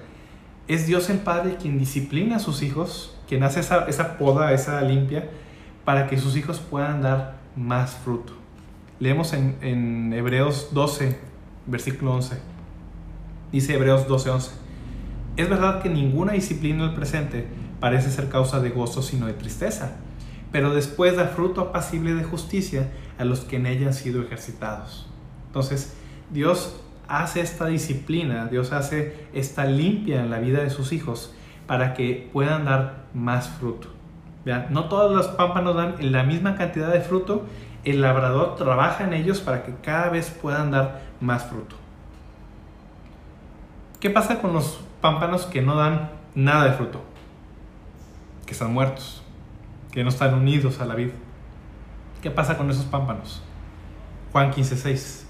[0.68, 4.82] es Dios el Padre quien disciplina a sus hijos, quien hace esa, esa poda, esa
[4.82, 5.30] limpia,
[5.86, 8.39] para que sus hijos puedan dar más fruto.
[9.00, 11.18] Leemos en, en Hebreos 12,
[11.68, 12.38] versículo 11.
[13.52, 14.52] Dice Hebreos 12, 11.
[15.38, 17.48] Es verdad que ninguna disciplina del presente
[17.80, 19.96] parece ser causa de gozo sino de tristeza,
[20.52, 25.08] pero después da fruto apacible de justicia a los que en ella han sido ejercitados.
[25.48, 25.94] Entonces,
[26.30, 31.34] Dios hace esta disciplina, Dios hace esta limpia en la vida de sus hijos
[31.68, 33.88] para que puedan dar más fruto.
[34.70, 37.46] No todos los pámpanos dan la misma cantidad de fruto,
[37.86, 41.76] el labrador trabaja en ellos para que cada vez puedan dar más fruto.
[44.00, 47.04] ¿Qué pasa con los pámpanos que no dan nada de fruto?
[48.46, 49.22] Que están muertos,
[49.92, 51.14] que no están unidos a la vida.
[52.22, 53.42] ¿Qué pasa con esos pámpanos?
[54.32, 55.26] Juan 15:6.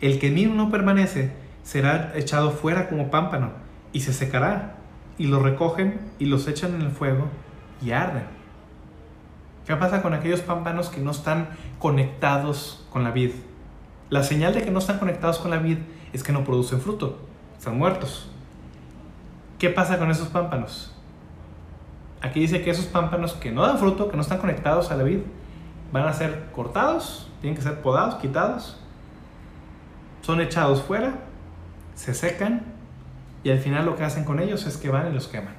[0.00, 3.50] El que en mí no permanece será echado fuera como pámpano
[3.92, 4.76] y se secará.
[5.18, 7.28] Y lo recogen y los echan en el fuego
[7.80, 8.41] y arden.
[9.66, 13.32] ¿Qué pasa con aquellos pámpanos que no están conectados con la vid?
[14.10, 15.78] La señal de que no están conectados con la vid
[16.12, 17.18] es que no producen fruto,
[17.56, 18.28] están muertos.
[19.58, 20.94] ¿Qué pasa con esos pámpanos?
[22.20, 25.04] Aquí dice que esos pámpanos que no dan fruto, que no están conectados a la
[25.04, 25.20] vid,
[25.92, 28.78] van a ser cortados, tienen que ser podados, quitados
[30.22, 31.14] son echados fuera,
[31.94, 32.62] se secan
[33.44, 35.54] y al final lo que hacen con ellos es que van y los queman.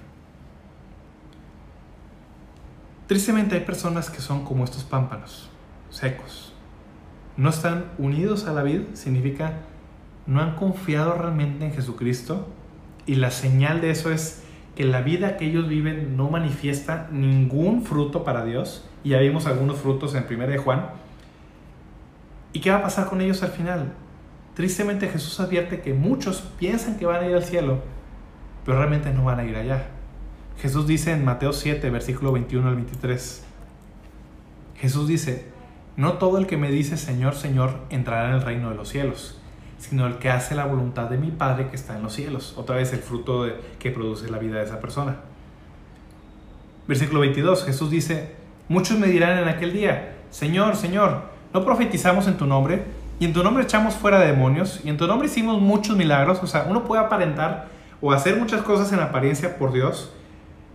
[3.08, 5.49] Tristemente hay personas que son como estos pámpanos,
[5.89, 6.54] secos.
[7.36, 9.60] No están unidos a la vida, significa
[10.26, 12.47] no han confiado realmente en Jesucristo
[13.06, 14.43] y la señal de eso es
[14.76, 18.86] que la vida que ellos viven no manifiesta ningún fruto para Dios.
[19.04, 20.89] Y ya vimos algunos frutos en 1 de Juan.
[22.54, 23.93] ¿Y qué va a pasar con ellos al final?
[24.56, 27.80] Tristemente Jesús advierte que muchos piensan que van a ir al cielo,
[28.66, 29.88] pero realmente no van a ir allá.
[30.60, 33.43] Jesús dice en Mateo 7, versículo 21 al 23.
[34.76, 35.47] Jesús dice,
[35.97, 39.39] no todo el que me dice Señor, Señor entrará en el reino de los cielos,
[39.78, 42.54] sino el que hace la voluntad de mi Padre que está en los cielos.
[42.58, 43.47] Otra vez el fruto
[43.80, 45.18] que produce la vida de esa persona.
[46.88, 48.36] Versículo 22, Jesús dice,
[48.68, 51.24] muchos me dirán en aquel día, Señor, Señor,
[51.54, 52.84] ¿no profetizamos en tu nombre?
[53.20, 56.39] y en tu nombre echamos fuera demonios, y en tu nombre hicimos muchos milagros.
[56.41, 57.68] O sea, uno puede aparentar
[58.01, 60.12] o hacer muchas cosas en apariencia por Dios,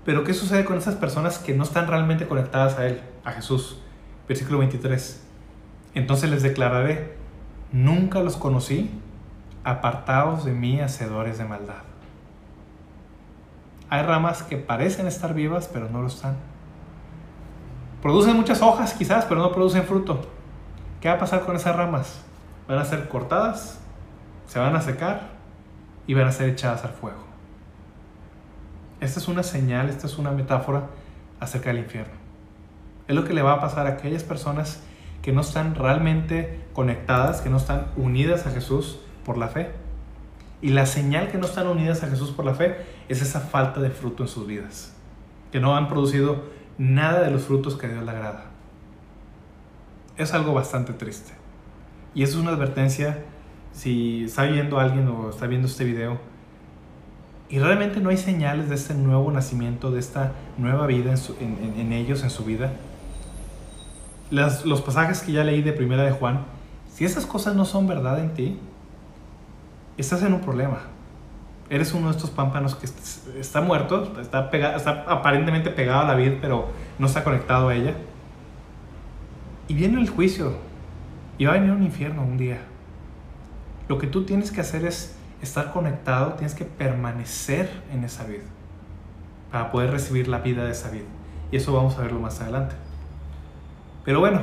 [0.08, 3.78] pero ¿qué sucede con esas personas que no están realmente conectadas a Él, a Jesús?
[4.26, 5.22] Versículo 23.
[5.92, 7.14] Entonces les declararé,
[7.72, 8.90] nunca los conocí,
[9.64, 11.82] apartados de mí, hacedores de maldad.
[13.90, 16.38] Hay ramas que parecen estar vivas, pero no lo están.
[18.00, 20.22] Producen muchas hojas quizás, pero no producen fruto.
[21.02, 22.24] ¿Qué va a pasar con esas ramas?
[22.66, 23.78] van a ser cortadas,
[24.46, 25.32] se van a secar
[26.06, 27.27] y van a ser echadas al fuego.
[29.00, 30.88] Esta es una señal, esta es una metáfora
[31.40, 32.14] acerca del infierno.
[33.06, 34.82] Es lo que le va a pasar a aquellas personas
[35.22, 39.70] que no están realmente conectadas, que no están unidas a Jesús por la fe.
[40.60, 42.76] Y la señal que no están unidas a Jesús por la fe
[43.08, 44.92] es esa falta de fruto en sus vidas,
[45.52, 46.44] que no han producido
[46.78, 48.46] nada de los frutos que a Dios le agrada.
[50.16, 51.32] Es algo bastante triste.
[52.14, 53.18] Y eso es una advertencia
[53.72, 56.18] si está viendo alguien o está viendo este video
[57.50, 62.22] y realmente no hay señales de este nuevo nacimiento, de esta nueva vida en, ellos,
[62.22, 62.72] en su vida.
[64.30, 66.44] los pasajes que ya leí de Primera de Juan,
[66.92, 68.58] si esas cosas no son verdad en ti,
[69.96, 70.80] estás en un problema.
[71.70, 72.86] Eres uno de estos pámpanos que
[73.38, 74.50] está muerto, está,
[75.06, 76.68] aparentemente pegado a la vid, pero
[76.98, 77.94] no está conectado a ella.
[79.68, 80.56] Y viene el juicio,
[81.38, 82.58] y va a venir un infierno un día.
[83.86, 88.44] Lo que tú tienes que hacer es estar conectado, tienes que permanecer en esa vida
[89.50, 91.06] para poder recibir la vida de esa vida.
[91.50, 92.74] Y eso vamos a verlo más adelante.
[94.04, 94.42] Pero bueno,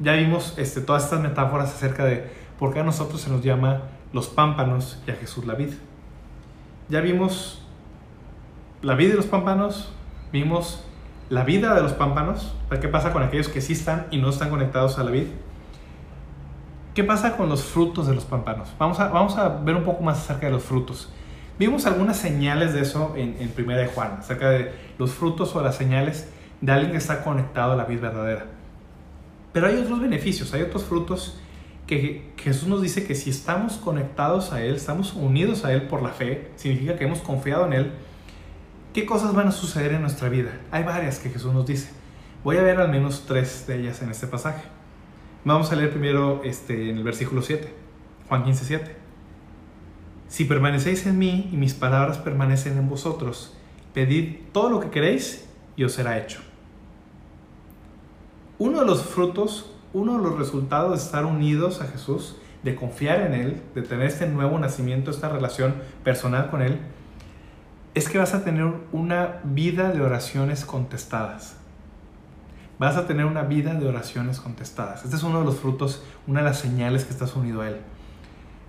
[0.00, 3.82] ya vimos este, todas estas metáforas acerca de por qué a nosotros se nos llama
[4.12, 5.74] los pámpanos y a Jesús la vida.
[6.88, 7.62] Ya vimos
[8.80, 9.92] la vida de los pámpanos,
[10.32, 10.84] vimos
[11.28, 14.50] la vida de los pámpanos, qué pasa con aquellos que sí están y no están
[14.50, 15.28] conectados a la vida.
[16.98, 18.70] ¿Qué pasa con los frutos de los pámpanos?
[18.76, 21.08] Vamos a, vamos a ver un poco más acerca de los frutos.
[21.56, 25.62] Vimos algunas señales de eso en, en Primera de Juan, acerca de los frutos o
[25.62, 26.28] las señales
[26.60, 28.46] de alguien que está conectado a la vida verdadera.
[29.52, 31.38] Pero hay otros beneficios, hay otros frutos
[31.86, 36.02] que Jesús nos dice que si estamos conectados a Él, estamos unidos a Él por
[36.02, 37.92] la fe, significa que hemos confiado en Él,
[38.92, 40.50] ¿qué cosas van a suceder en nuestra vida?
[40.72, 41.90] Hay varias que Jesús nos dice.
[42.42, 44.77] Voy a ver al menos tres de ellas en este pasaje.
[45.48, 47.72] Vamos a leer primero este, en el versículo 7,
[48.28, 48.96] Juan 15, 7.
[50.28, 53.56] Si permanecéis en mí y mis palabras permanecen en vosotros,
[53.94, 56.40] pedid todo lo que queréis y os será hecho.
[58.58, 63.22] Uno de los frutos, uno de los resultados de estar unidos a Jesús, de confiar
[63.22, 66.78] en Él, de tener este nuevo nacimiento, esta relación personal con Él,
[67.94, 71.57] es que vas a tener una vida de oraciones contestadas.
[72.78, 75.04] Vas a tener una vida de oraciones contestadas.
[75.04, 77.76] Este es uno de los frutos, una de las señales que estás unido a Él.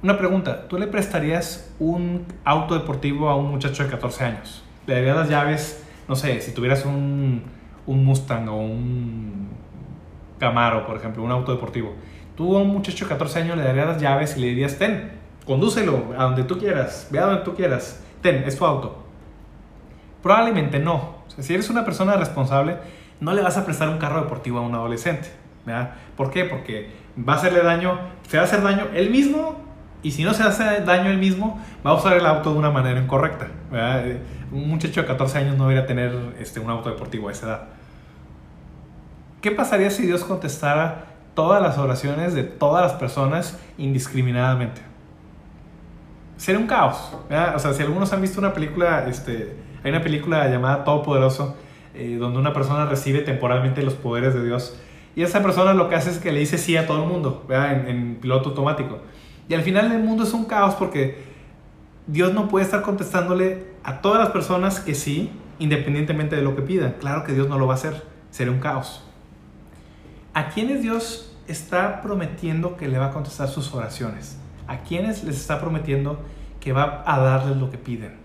[0.02, 4.64] Una pregunta, ¿tú le prestarías un auto deportivo a un muchacho de 14 años?
[4.88, 7.44] ¿Le darías las llaves, no sé, si tuvieras un,
[7.86, 9.50] un Mustang o un
[10.40, 11.94] Camaro, por ejemplo, un auto deportivo.
[12.36, 15.12] Tú a un muchacho de 14 años le darías las llaves y le dirías, ten,
[15.46, 19.04] condúcelo a donde tú quieras, ve a donde tú quieras, ten, es tu auto.
[20.24, 20.96] Probablemente no.
[21.28, 22.78] O sea, si eres una persona responsable,
[23.20, 25.30] no le vas a prestar un carro deportivo a un adolescente.
[25.66, 25.92] ¿verdad?
[26.16, 26.46] ¿Por qué?
[26.46, 29.58] Porque va a hacerle daño, se va a hacer daño él mismo
[30.02, 32.72] y si no se hace daño él mismo, va a usar el auto de una
[32.72, 33.48] manera incorrecta.
[33.70, 34.06] ¿verdad?
[34.52, 37.64] Un muchacho de 14 años no debería tener este, un auto deportivo a esa edad.
[39.42, 44.82] ¿Qué pasaría si Dios contestara todas las oraciones de todas las personas indiscriminadamente?
[46.38, 47.14] Sería un caos.
[47.56, 51.58] O sea, si algunos han visto una película, este, hay una película llamada Todopoderoso,
[51.94, 54.80] eh, donde una persona recibe temporalmente los poderes de Dios.
[55.16, 57.46] Y esa persona lo que hace es que le dice sí a todo el mundo,
[57.50, 59.00] en, en piloto automático.
[59.48, 61.24] Y al final el mundo es un caos porque
[62.08, 66.62] Dios no puede estar contestándole a todas las personas que sí, independientemente de lo que
[66.62, 66.96] pidan.
[67.00, 68.04] Claro que Dios no lo va a hacer.
[68.30, 69.04] Sería un caos.
[70.34, 74.38] ¿A quiénes Dios está prometiendo que le va a contestar sus oraciones?
[74.68, 76.20] ¿A quiénes les está prometiendo
[76.60, 78.18] que va a darles lo que piden?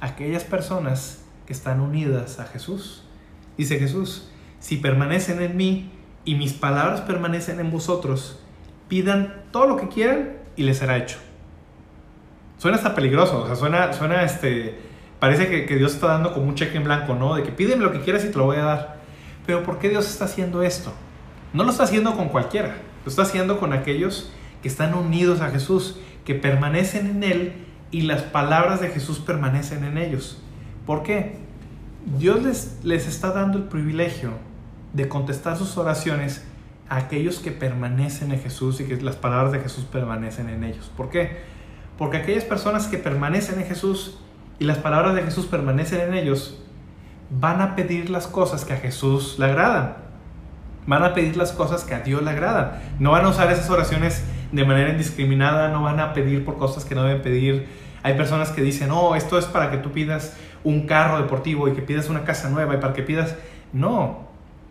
[0.00, 3.02] Aquellas personas que están unidas a Jesús.
[3.56, 4.28] Dice Jesús,
[4.60, 5.90] si permanecen en mí
[6.24, 8.38] y mis palabras permanecen en vosotros,
[8.88, 11.18] pidan todo lo que quieran y les será hecho.
[12.58, 14.78] Suena hasta peligroso, o sea, suena, suena este,
[15.18, 17.34] parece que, que Dios está dando como un cheque en blanco, ¿no?
[17.34, 18.96] De que pídeme lo que quieras y te lo voy a dar.
[19.46, 20.92] Pero ¿por qué Dios está haciendo esto?
[21.52, 24.30] No lo está haciendo con cualquiera, lo está haciendo con aquellos
[24.62, 27.52] que están unidos a Jesús, que permanecen en Él
[27.90, 30.42] y las palabras de Jesús permanecen en ellos.
[30.86, 31.36] ¿Por qué?
[32.18, 34.30] Dios les, les está dando el privilegio
[34.92, 36.44] de contestar sus oraciones
[36.88, 40.90] a aquellos que permanecen en Jesús y que las palabras de Jesús permanecen en ellos.
[40.96, 41.38] ¿Por qué?
[41.96, 44.18] Porque aquellas personas que permanecen en Jesús
[44.58, 46.60] y las palabras de Jesús permanecen en ellos,
[47.30, 49.96] van a pedir las cosas que a Jesús le agradan.
[50.86, 52.72] Van a pedir las cosas que a Dios le agradan.
[52.98, 54.22] No van a usar esas oraciones
[54.52, 57.66] de manera indiscriminada, no van a pedir por cosas que no deben pedir.
[58.02, 61.72] Hay personas que dicen, no, esto es para que tú pidas un carro deportivo y
[61.72, 63.36] que pidas una casa nueva y para que pidas...
[63.72, 64.20] No,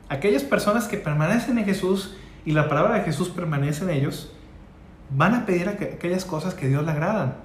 [0.10, 2.16] aquellas personas que permanecen en Jesús
[2.46, 4.32] y la palabra de Jesús permanece en ellos,
[5.10, 7.36] van a pedir aquellas cosas que Dios le agradan.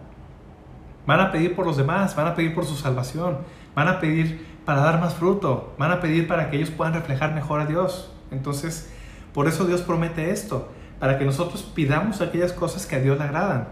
[1.06, 3.38] Van a pedir por los demás, van a pedir por su salvación,
[3.74, 7.34] van a pedir para dar más fruto, van a pedir para que ellos puedan reflejar
[7.34, 8.12] mejor a Dios.
[8.30, 8.92] Entonces,
[9.32, 10.68] por eso Dios promete esto,
[11.00, 13.68] para que nosotros pidamos aquellas cosas que a Dios le agradan.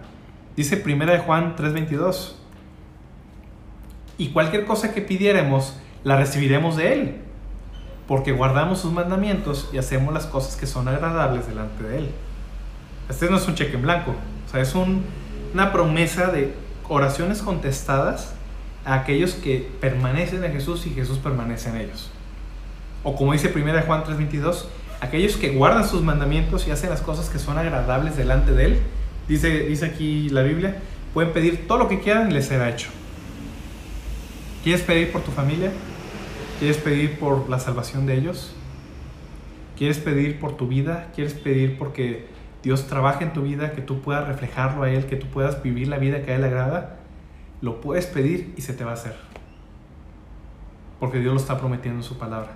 [0.56, 2.36] Dice 1 de Juan 3:22.
[4.18, 7.16] Y cualquier cosa que pidiéramos, la recibiremos de Él,
[8.06, 12.10] porque guardamos sus mandamientos y hacemos las cosas que son agradables delante de Él.
[13.08, 14.14] Este no es un cheque en blanco,
[14.46, 16.54] o sea, es una promesa de
[16.88, 18.34] oraciones contestadas
[18.84, 22.10] a aquellos que permanecen en Jesús y Jesús permanece en ellos.
[23.02, 24.66] O como dice 1 Juan 3:22,
[25.00, 28.80] aquellos que guardan sus mandamientos y hacen las cosas que son agradables delante de Él,
[29.28, 30.76] dice, dice aquí la Biblia,
[31.12, 32.88] pueden pedir todo lo que quieran y les será hecho.
[34.66, 35.70] ¿Quieres pedir por tu familia?
[36.58, 38.52] ¿Quieres pedir por la salvación de ellos?
[39.78, 41.12] ¿Quieres pedir por tu vida?
[41.14, 42.26] ¿Quieres pedir porque
[42.64, 45.86] Dios trabaje en tu vida, que tú puedas reflejarlo a Él, que tú puedas vivir
[45.86, 46.96] la vida que a Él agrada?
[47.60, 49.14] Lo puedes pedir y se te va a hacer.
[50.98, 52.50] Porque Dios lo está prometiendo en su palabra.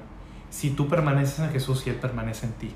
[0.51, 2.73] Si tú permaneces en Jesús y Él permanece en ti,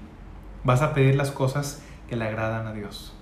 [0.62, 3.12] vas a pedir las cosas que le agradan a Dios.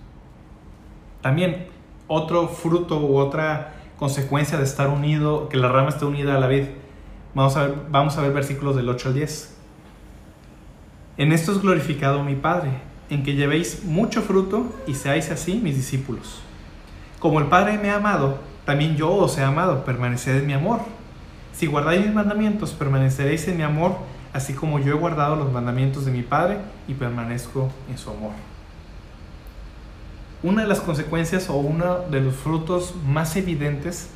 [1.23, 1.69] También
[2.07, 6.49] otro fruto u otra consecuencia de estar unido, que la rama esté unida a la
[6.49, 6.65] vid.
[7.35, 9.57] Vamos a ver, vamos a ver versículos del 8 al 10.
[11.19, 12.71] En esto es glorificado mi Padre,
[13.11, 16.43] en que llevéis mucho fruto y seáis así mis discípulos.
[17.21, 20.81] Como el Padre me ha amado, también yo os he amado, permaneced en mi amor.
[21.53, 23.99] Si guardáis mis mandamientos, permaneceréis en mi amor,
[24.33, 28.33] así como yo he guardado los mandamientos de mi Padre y permanezco en su amor.
[30.43, 34.11] Una de las consecuencias o uno de los frutos más evidentes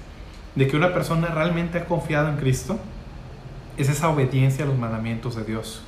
[0.56, 2.80] de que una persona realmente ha confiado en Cristo
[3.76, 5.82] es esa obediencia a los mandamientos de Dios.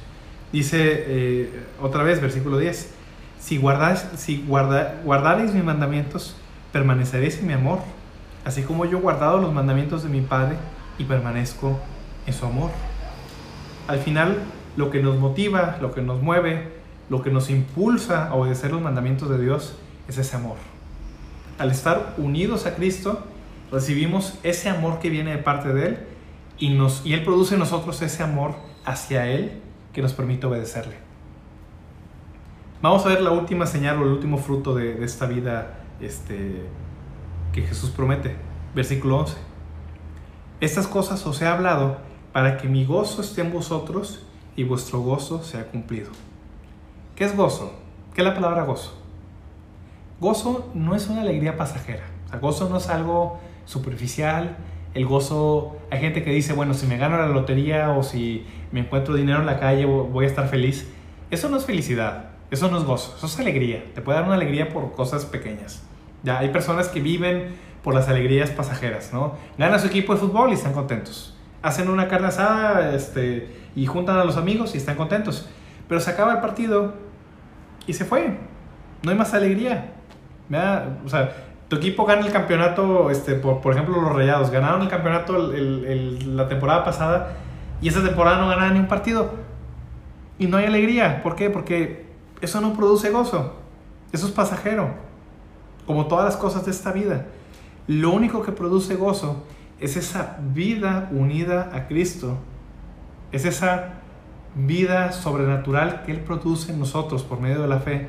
[0.52, 2.94] Dice eh, otra vez, versículo 10,
[3.40, 6.36] si, guardáis, si guarda, guardaréis mis mandamientos,
[6.70, 7.80] permaneceréis en mi amor,
[8.44, 10.56] así como yo he guardado los mandamientos de mi Padre
[10.98, 11.80] y permanezco
[12.26, 12.70] en su amor.
[13.88, 14.38] Al final,
[14.76, 16.78] lo que nos motiva, lo que nos mueve,
[17.10, 19.74] lo que nos impulsa a obedecer los mandamientos de Dios
[20.08, 20.56] es ese amor.
[21.58, 23.24] Al estar unidos a Cristo,
[23.70, 25.98] recibimos ese amor que viene de parte de Él
[26.58, 28.54] y, nos, y Él produce en nosotros ese amor
[28.84, 29.60] hacia Él
[29.92, 30.96] que nos permite obedecerle.
[32.80, 36.62] Vamos a ver la última señal o el último fruto de, esta vida este,
[37.52, 38.36] que Jesús promete.
[38.74, 39.36] Versículo 11.
[40.60, 41.98] Estas cosas os he hablado
[42.32, 46.10] para que mi gozo esté en vosotros y vuestro gozo sea cumplido.
[47.16, 47.72] ¿Qué es gozo?
[48.14, 48.97] ¿Qué es la palabra gozo?
[50.20, 52.02] Gozo no es una alegría pasajera.
[52.32, 54.56] El gozo no es algo superficial.
[54.94, 58.80] El gozo, hay gente que dice, bueno, si me gano la lotería o si me
[58.80, 60.90] encuentro dinero en la calle voy a estar feliz.
[61.30, 63.84] Eso no es felicidad, eso no es gozo, eso es alegría.
[63.94, 65.84] Te puede dar una alegría por cosas pequeñas.
[66.24, 67.54] Ya hay personas que viven
[67.84, 69.34] por las alegrías pasajeras, ¿no?
[69.56, 71.36] Gana su equipo de fútbol y están contentos.
[71.62, 75.48] Hacen una carne asada este, y juntan a los amigos y están contentos.
[75.86, 76.94] Pero se acaba el partido
[77.86, 78.36] y se fue.
[79.04, 79.94] No hay más alegría.
[80.50, 81.32] O sea,
[81.68, 86.48] tu equipo gana el campeonato, este, por, por ejemplo, los Rayados ganaron el campeonato la
[86.48, 87.36] temporada pasada
[87.80, 89.30] y esa temporada no ganaron ni un partido.
[90.38, 91.22] Y no hay alegría.
[91.22, 91.50] ¿Por qué?
[91.50, 92.06] Porque
[92.40, 93.54] eso no produce gozo.
[94.12, 94.94] Eso es pasajero.
[95.86, 97.26] Como todas las cosas de esta vida.
[97.86, 99.44] Lo único que produce gozo
[99.80, 102.38] es esa vida unida a Cristo.
[103.32, 103.94] Es esa
[104.54, 108.08] vida sobrenatural que Él produce en nosotros por medio de la fe.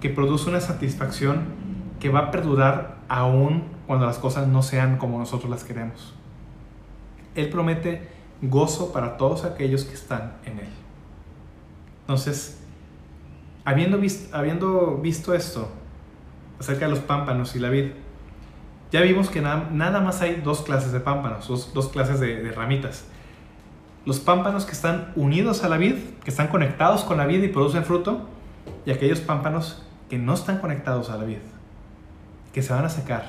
[0.00, 1.63] Que produce una satisfacción
[2.04, 6.12] que va a perdurar aún cuando las cosas no sean como nosotros las queremos.
[7.34, 8.10] Él promete
[8.42, 10.68] gozo para todos aquellos que están en Él.
[12.02, 12.62] Entonces,
[13.64, 15.70] habiendo visto, habiendo visto esto
[16.60, 17.92] acerca de los pámpanos y la vid,
[18.92, 23.06] ya vimos que nada, más hay dos clases de pámpanos, dos, clases de, ramitas.
[24.04, 27.48] Los pámpanos que están unidos a la vid, que están conectados con la vid y
[27.48, 28.28] producen fruto,
[28.84, 31.38] y aquellos pámpanos que no están conectados a la vid,
[32.54, 33.24] que se van a secar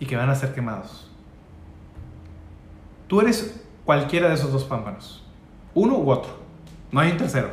[0.00, 1.10] y que van a ser quemados.
[3.06, 5.24] Tú eres cualquiera de esos dos pámpanos.
[5.74, 6.32] Uno u otro.
[6.90, 7.50] No hay un tercero.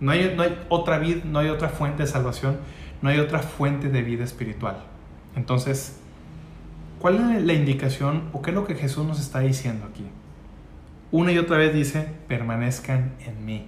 [0.00, 2.56] No hay, no hay otra vida, no hay otra fuente de salvación,
[3.02, 4.78] no hay otra fuente de vida espiritual.
[5.36, 6.00] Entonces,
[6.98, 10.06] ¿cuál es la indicación o qué es lo que Jesús nos está diciendo aquí?
[11.12, 13.66] Una y otra vez dice, permanezcan en mí.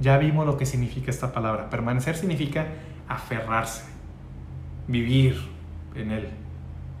[0.00, 1.70] Ya vimos lo que significa esta palabra.
[1.70, 2.66] Permanecer significa
[3.06, 3.84] aferrarse,
[4.88, 5.36] vivir
[5.94, 6.28] en él.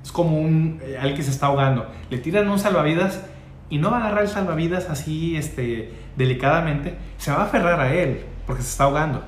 [0.02, 1.86] Es como un, eh, alguien que se está ahogando.
[2.10, 3.24] Le tiran un salvavidas
[3.68, 7.92] y no va a agarrar el salvavidas así este, delicadamente, se va a aferrar a
[7.92, 9.24] él porque se está ahogando.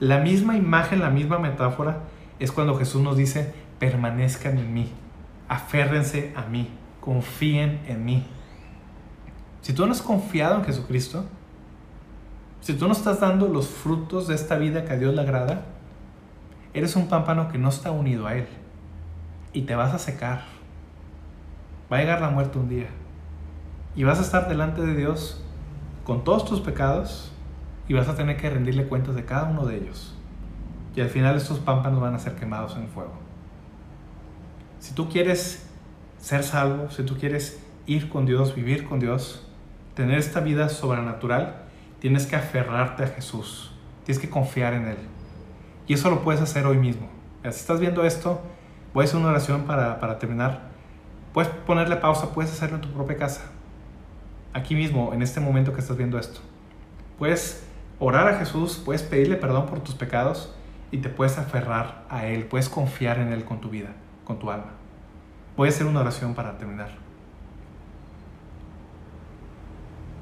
[0.00, 2.00] La misma imagen, la misma metáfora
[2.38, 4.90] es cuando Jesús nos dice, permanezcan en mí,
[5.48, 6.68] aférrense a mí,
[7.00, 8.26] confíen en mí.
[9.62, 11.24] Si tú no has confiado en Jesucristo,
[12.60, 15.62] si tú no estás dando los frutos de esta vida que a Dios le agrada,
[16.76, 18.46] eres un pámpano que no está unido a Él
[19.54, 20.42] y te vas a secar.
[21.90, 22.88] Va a llegar la muerte un día
[23.94, 25.42] y vas a estar delante de Dios
[26.04, 27.32] con todos tus pecados
[27.88, 30.14] y vas a tener que rendirle cuentas de cada uno de ellos.
[30.94, 33.14] Y al final estos pámpanos van a ser quemados en fuego.
[34.78, 35.66] Si tú quieres
[36.18, 39.48] ser salvo, si tú quieres ir con Dios, vivir con Dios,
[39.94, 41.56] tener esta vida sobrenatural,
[42.00, 43.72] tienes que aferrarte a Jesús,
[44.04, 45.15] tienes que confiar en Él.
[45.86, 47.08] Y eso lo puedes hacer hoy mismo.
[47.42, 48.40] Si estás viendo esto,
[48.92, 50.68] voy a hacer una oración para, para terminar.
[51.32, 53.42] Puedes ponerle pausa, puedes hacerlo en tu propia casa
[54.56, 56.40] aquí mismo, en este momento que estás viendo esto.
[57.18, 57.64] Puedes
[57.98, 60.52] orar a Jesús, puedes pedirle perdón por tus pecados
[60.90, 63.90] y te puedes aferrar a Él, puedes confiar en Él con tu vida,
[64.24, 64.72] con tu alma.
[65.56, 66.90] Voy a hacer una oración para terminar.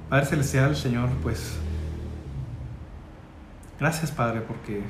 [0.09, 1.59] Padre Celestial, Señor, pues
[3.79, 4.83] gracias Padre porque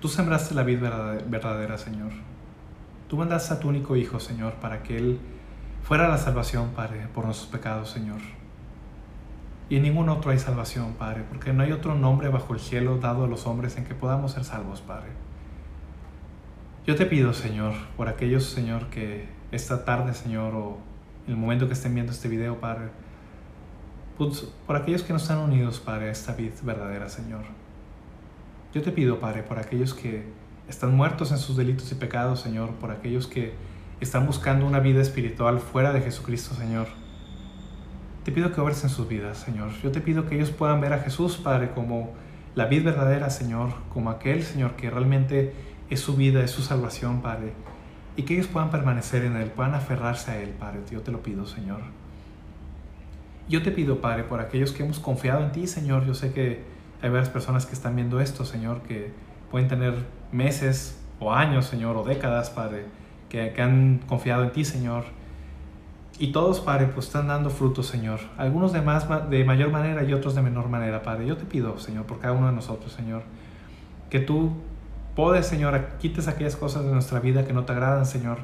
[0.00, 2.12] tú sembraste la vida verdadera, Señor.
[3.08, 5.20] Tú mandaste a tu único Hijo, Señor, para que Él
[5.82, 8.20] fuera la salvación, Padre, por nuestros pecados, Señor.
[9.68, 12.98] Y en ningún otro hay salvación, Padre, porque no hay otro nombre bajo el cielo
[12.98, 15.10] dado a los hombres en que podamos ser salvos, Padre.
[16.86, 20.78] Yo te pido, Señor, por aquellos, Señor, que esta tarde, Señor, o
[21.26, 22.88] en el momento que estén viendo este video, Padre,
[24.18, 27.59] pues, por aquellos que no están unidos, Padre, a esta vida verdadera, Señor.
[28.72, 30.22] Yo te pido, Padre, por aquellos que
[30.68, 33.52] están muertos en sus delitos y pecados, Señor, por aquellos que
[34.00, 36.86] están buscando una vida espiritual fuera de Jesucristo, Señor.
[38.24, 39.70] Te pido que obres en sus vidas, Señor.
[39.82, 42.12] Yo te pido que ellos puedan ver a Jesús, Padre, como
[42.54, 45.52] la vida verdadera, Señor, como aquel, Señor, que realmente
[45.90, 47.52] es su vida, es su salvación, Padre.
[48.16, 50.80] Y que ellos puedan permanecer en Él, puedan aferrarse a Él, Padre.
[50.92, 51.80] Yo te lo pido, Señor.
[53.48, 56.06] Yo te pido, Padre, por aquellos que hemos confiado en ti, Señor.
[56.06, 56.62] Yo sé que
[57.02, 59.12] hay varias personas que están viendo esto, Señor, que
[59.50, 59.94] pueden tener
[60.32, 62.86] meses o años, Señor, o décadas, Padre,
[63.28, 65.04] que, que han confiado en ti, Señor
[66.20, 68.20] y todos, Padre, pues están dando frutos, Señor.
[68.36, 71.26] Algunos de, más, de mayor manera y otros de menor manera, Padre.
[71.26, 73.22] Yo te pido, Señor, por cada uno de nosotros, Señor,
[74.10, 74.52] que tú
[75.16, 78.40] podes, Señor, quites aquellas cosas de nuestra vida que no te agradan, Señor,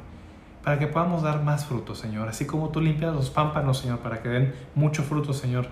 [0.64, 2.30] para que podamos dar más frutos, Señor.
[2.30, 5.66] Así como tú limpias los pámpanos, Señor, para que den mucho fruto, Señor.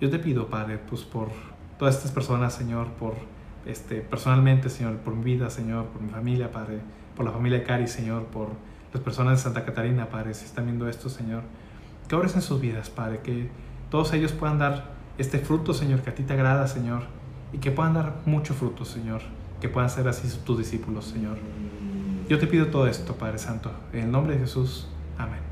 [0.00, 1.28] Yo te pido, Padre, pues por
[1.82, 3.14] todas estas personas, Señor, por
[3.66, 6.78] este, personalmente, Señor, por mi vida, Señor, por mi familia, Padre,
[7.16, 8.50] por la familia de Cari, Señor, por
[8.94, 11.42] las personas de Santa Catarina, Padre, si están viendo esto, Señor,
[12.06, 13.50] que obres en sus vidas, Padre, que
[13.90, 17.02] todos ellos puedan dar este fruto, Señor, que a ti te agrada, Señor,
[17.52, 19.20] y que puedan dar mucho fruto, Señor,
[19.60, 21.36] que puedan ser así tus discípulos, Señor.
[22.28, 24.86] Yo te pido todo esto, Padre Santo, en el nombre de Jesús.
[25.18, 25.51] Amén.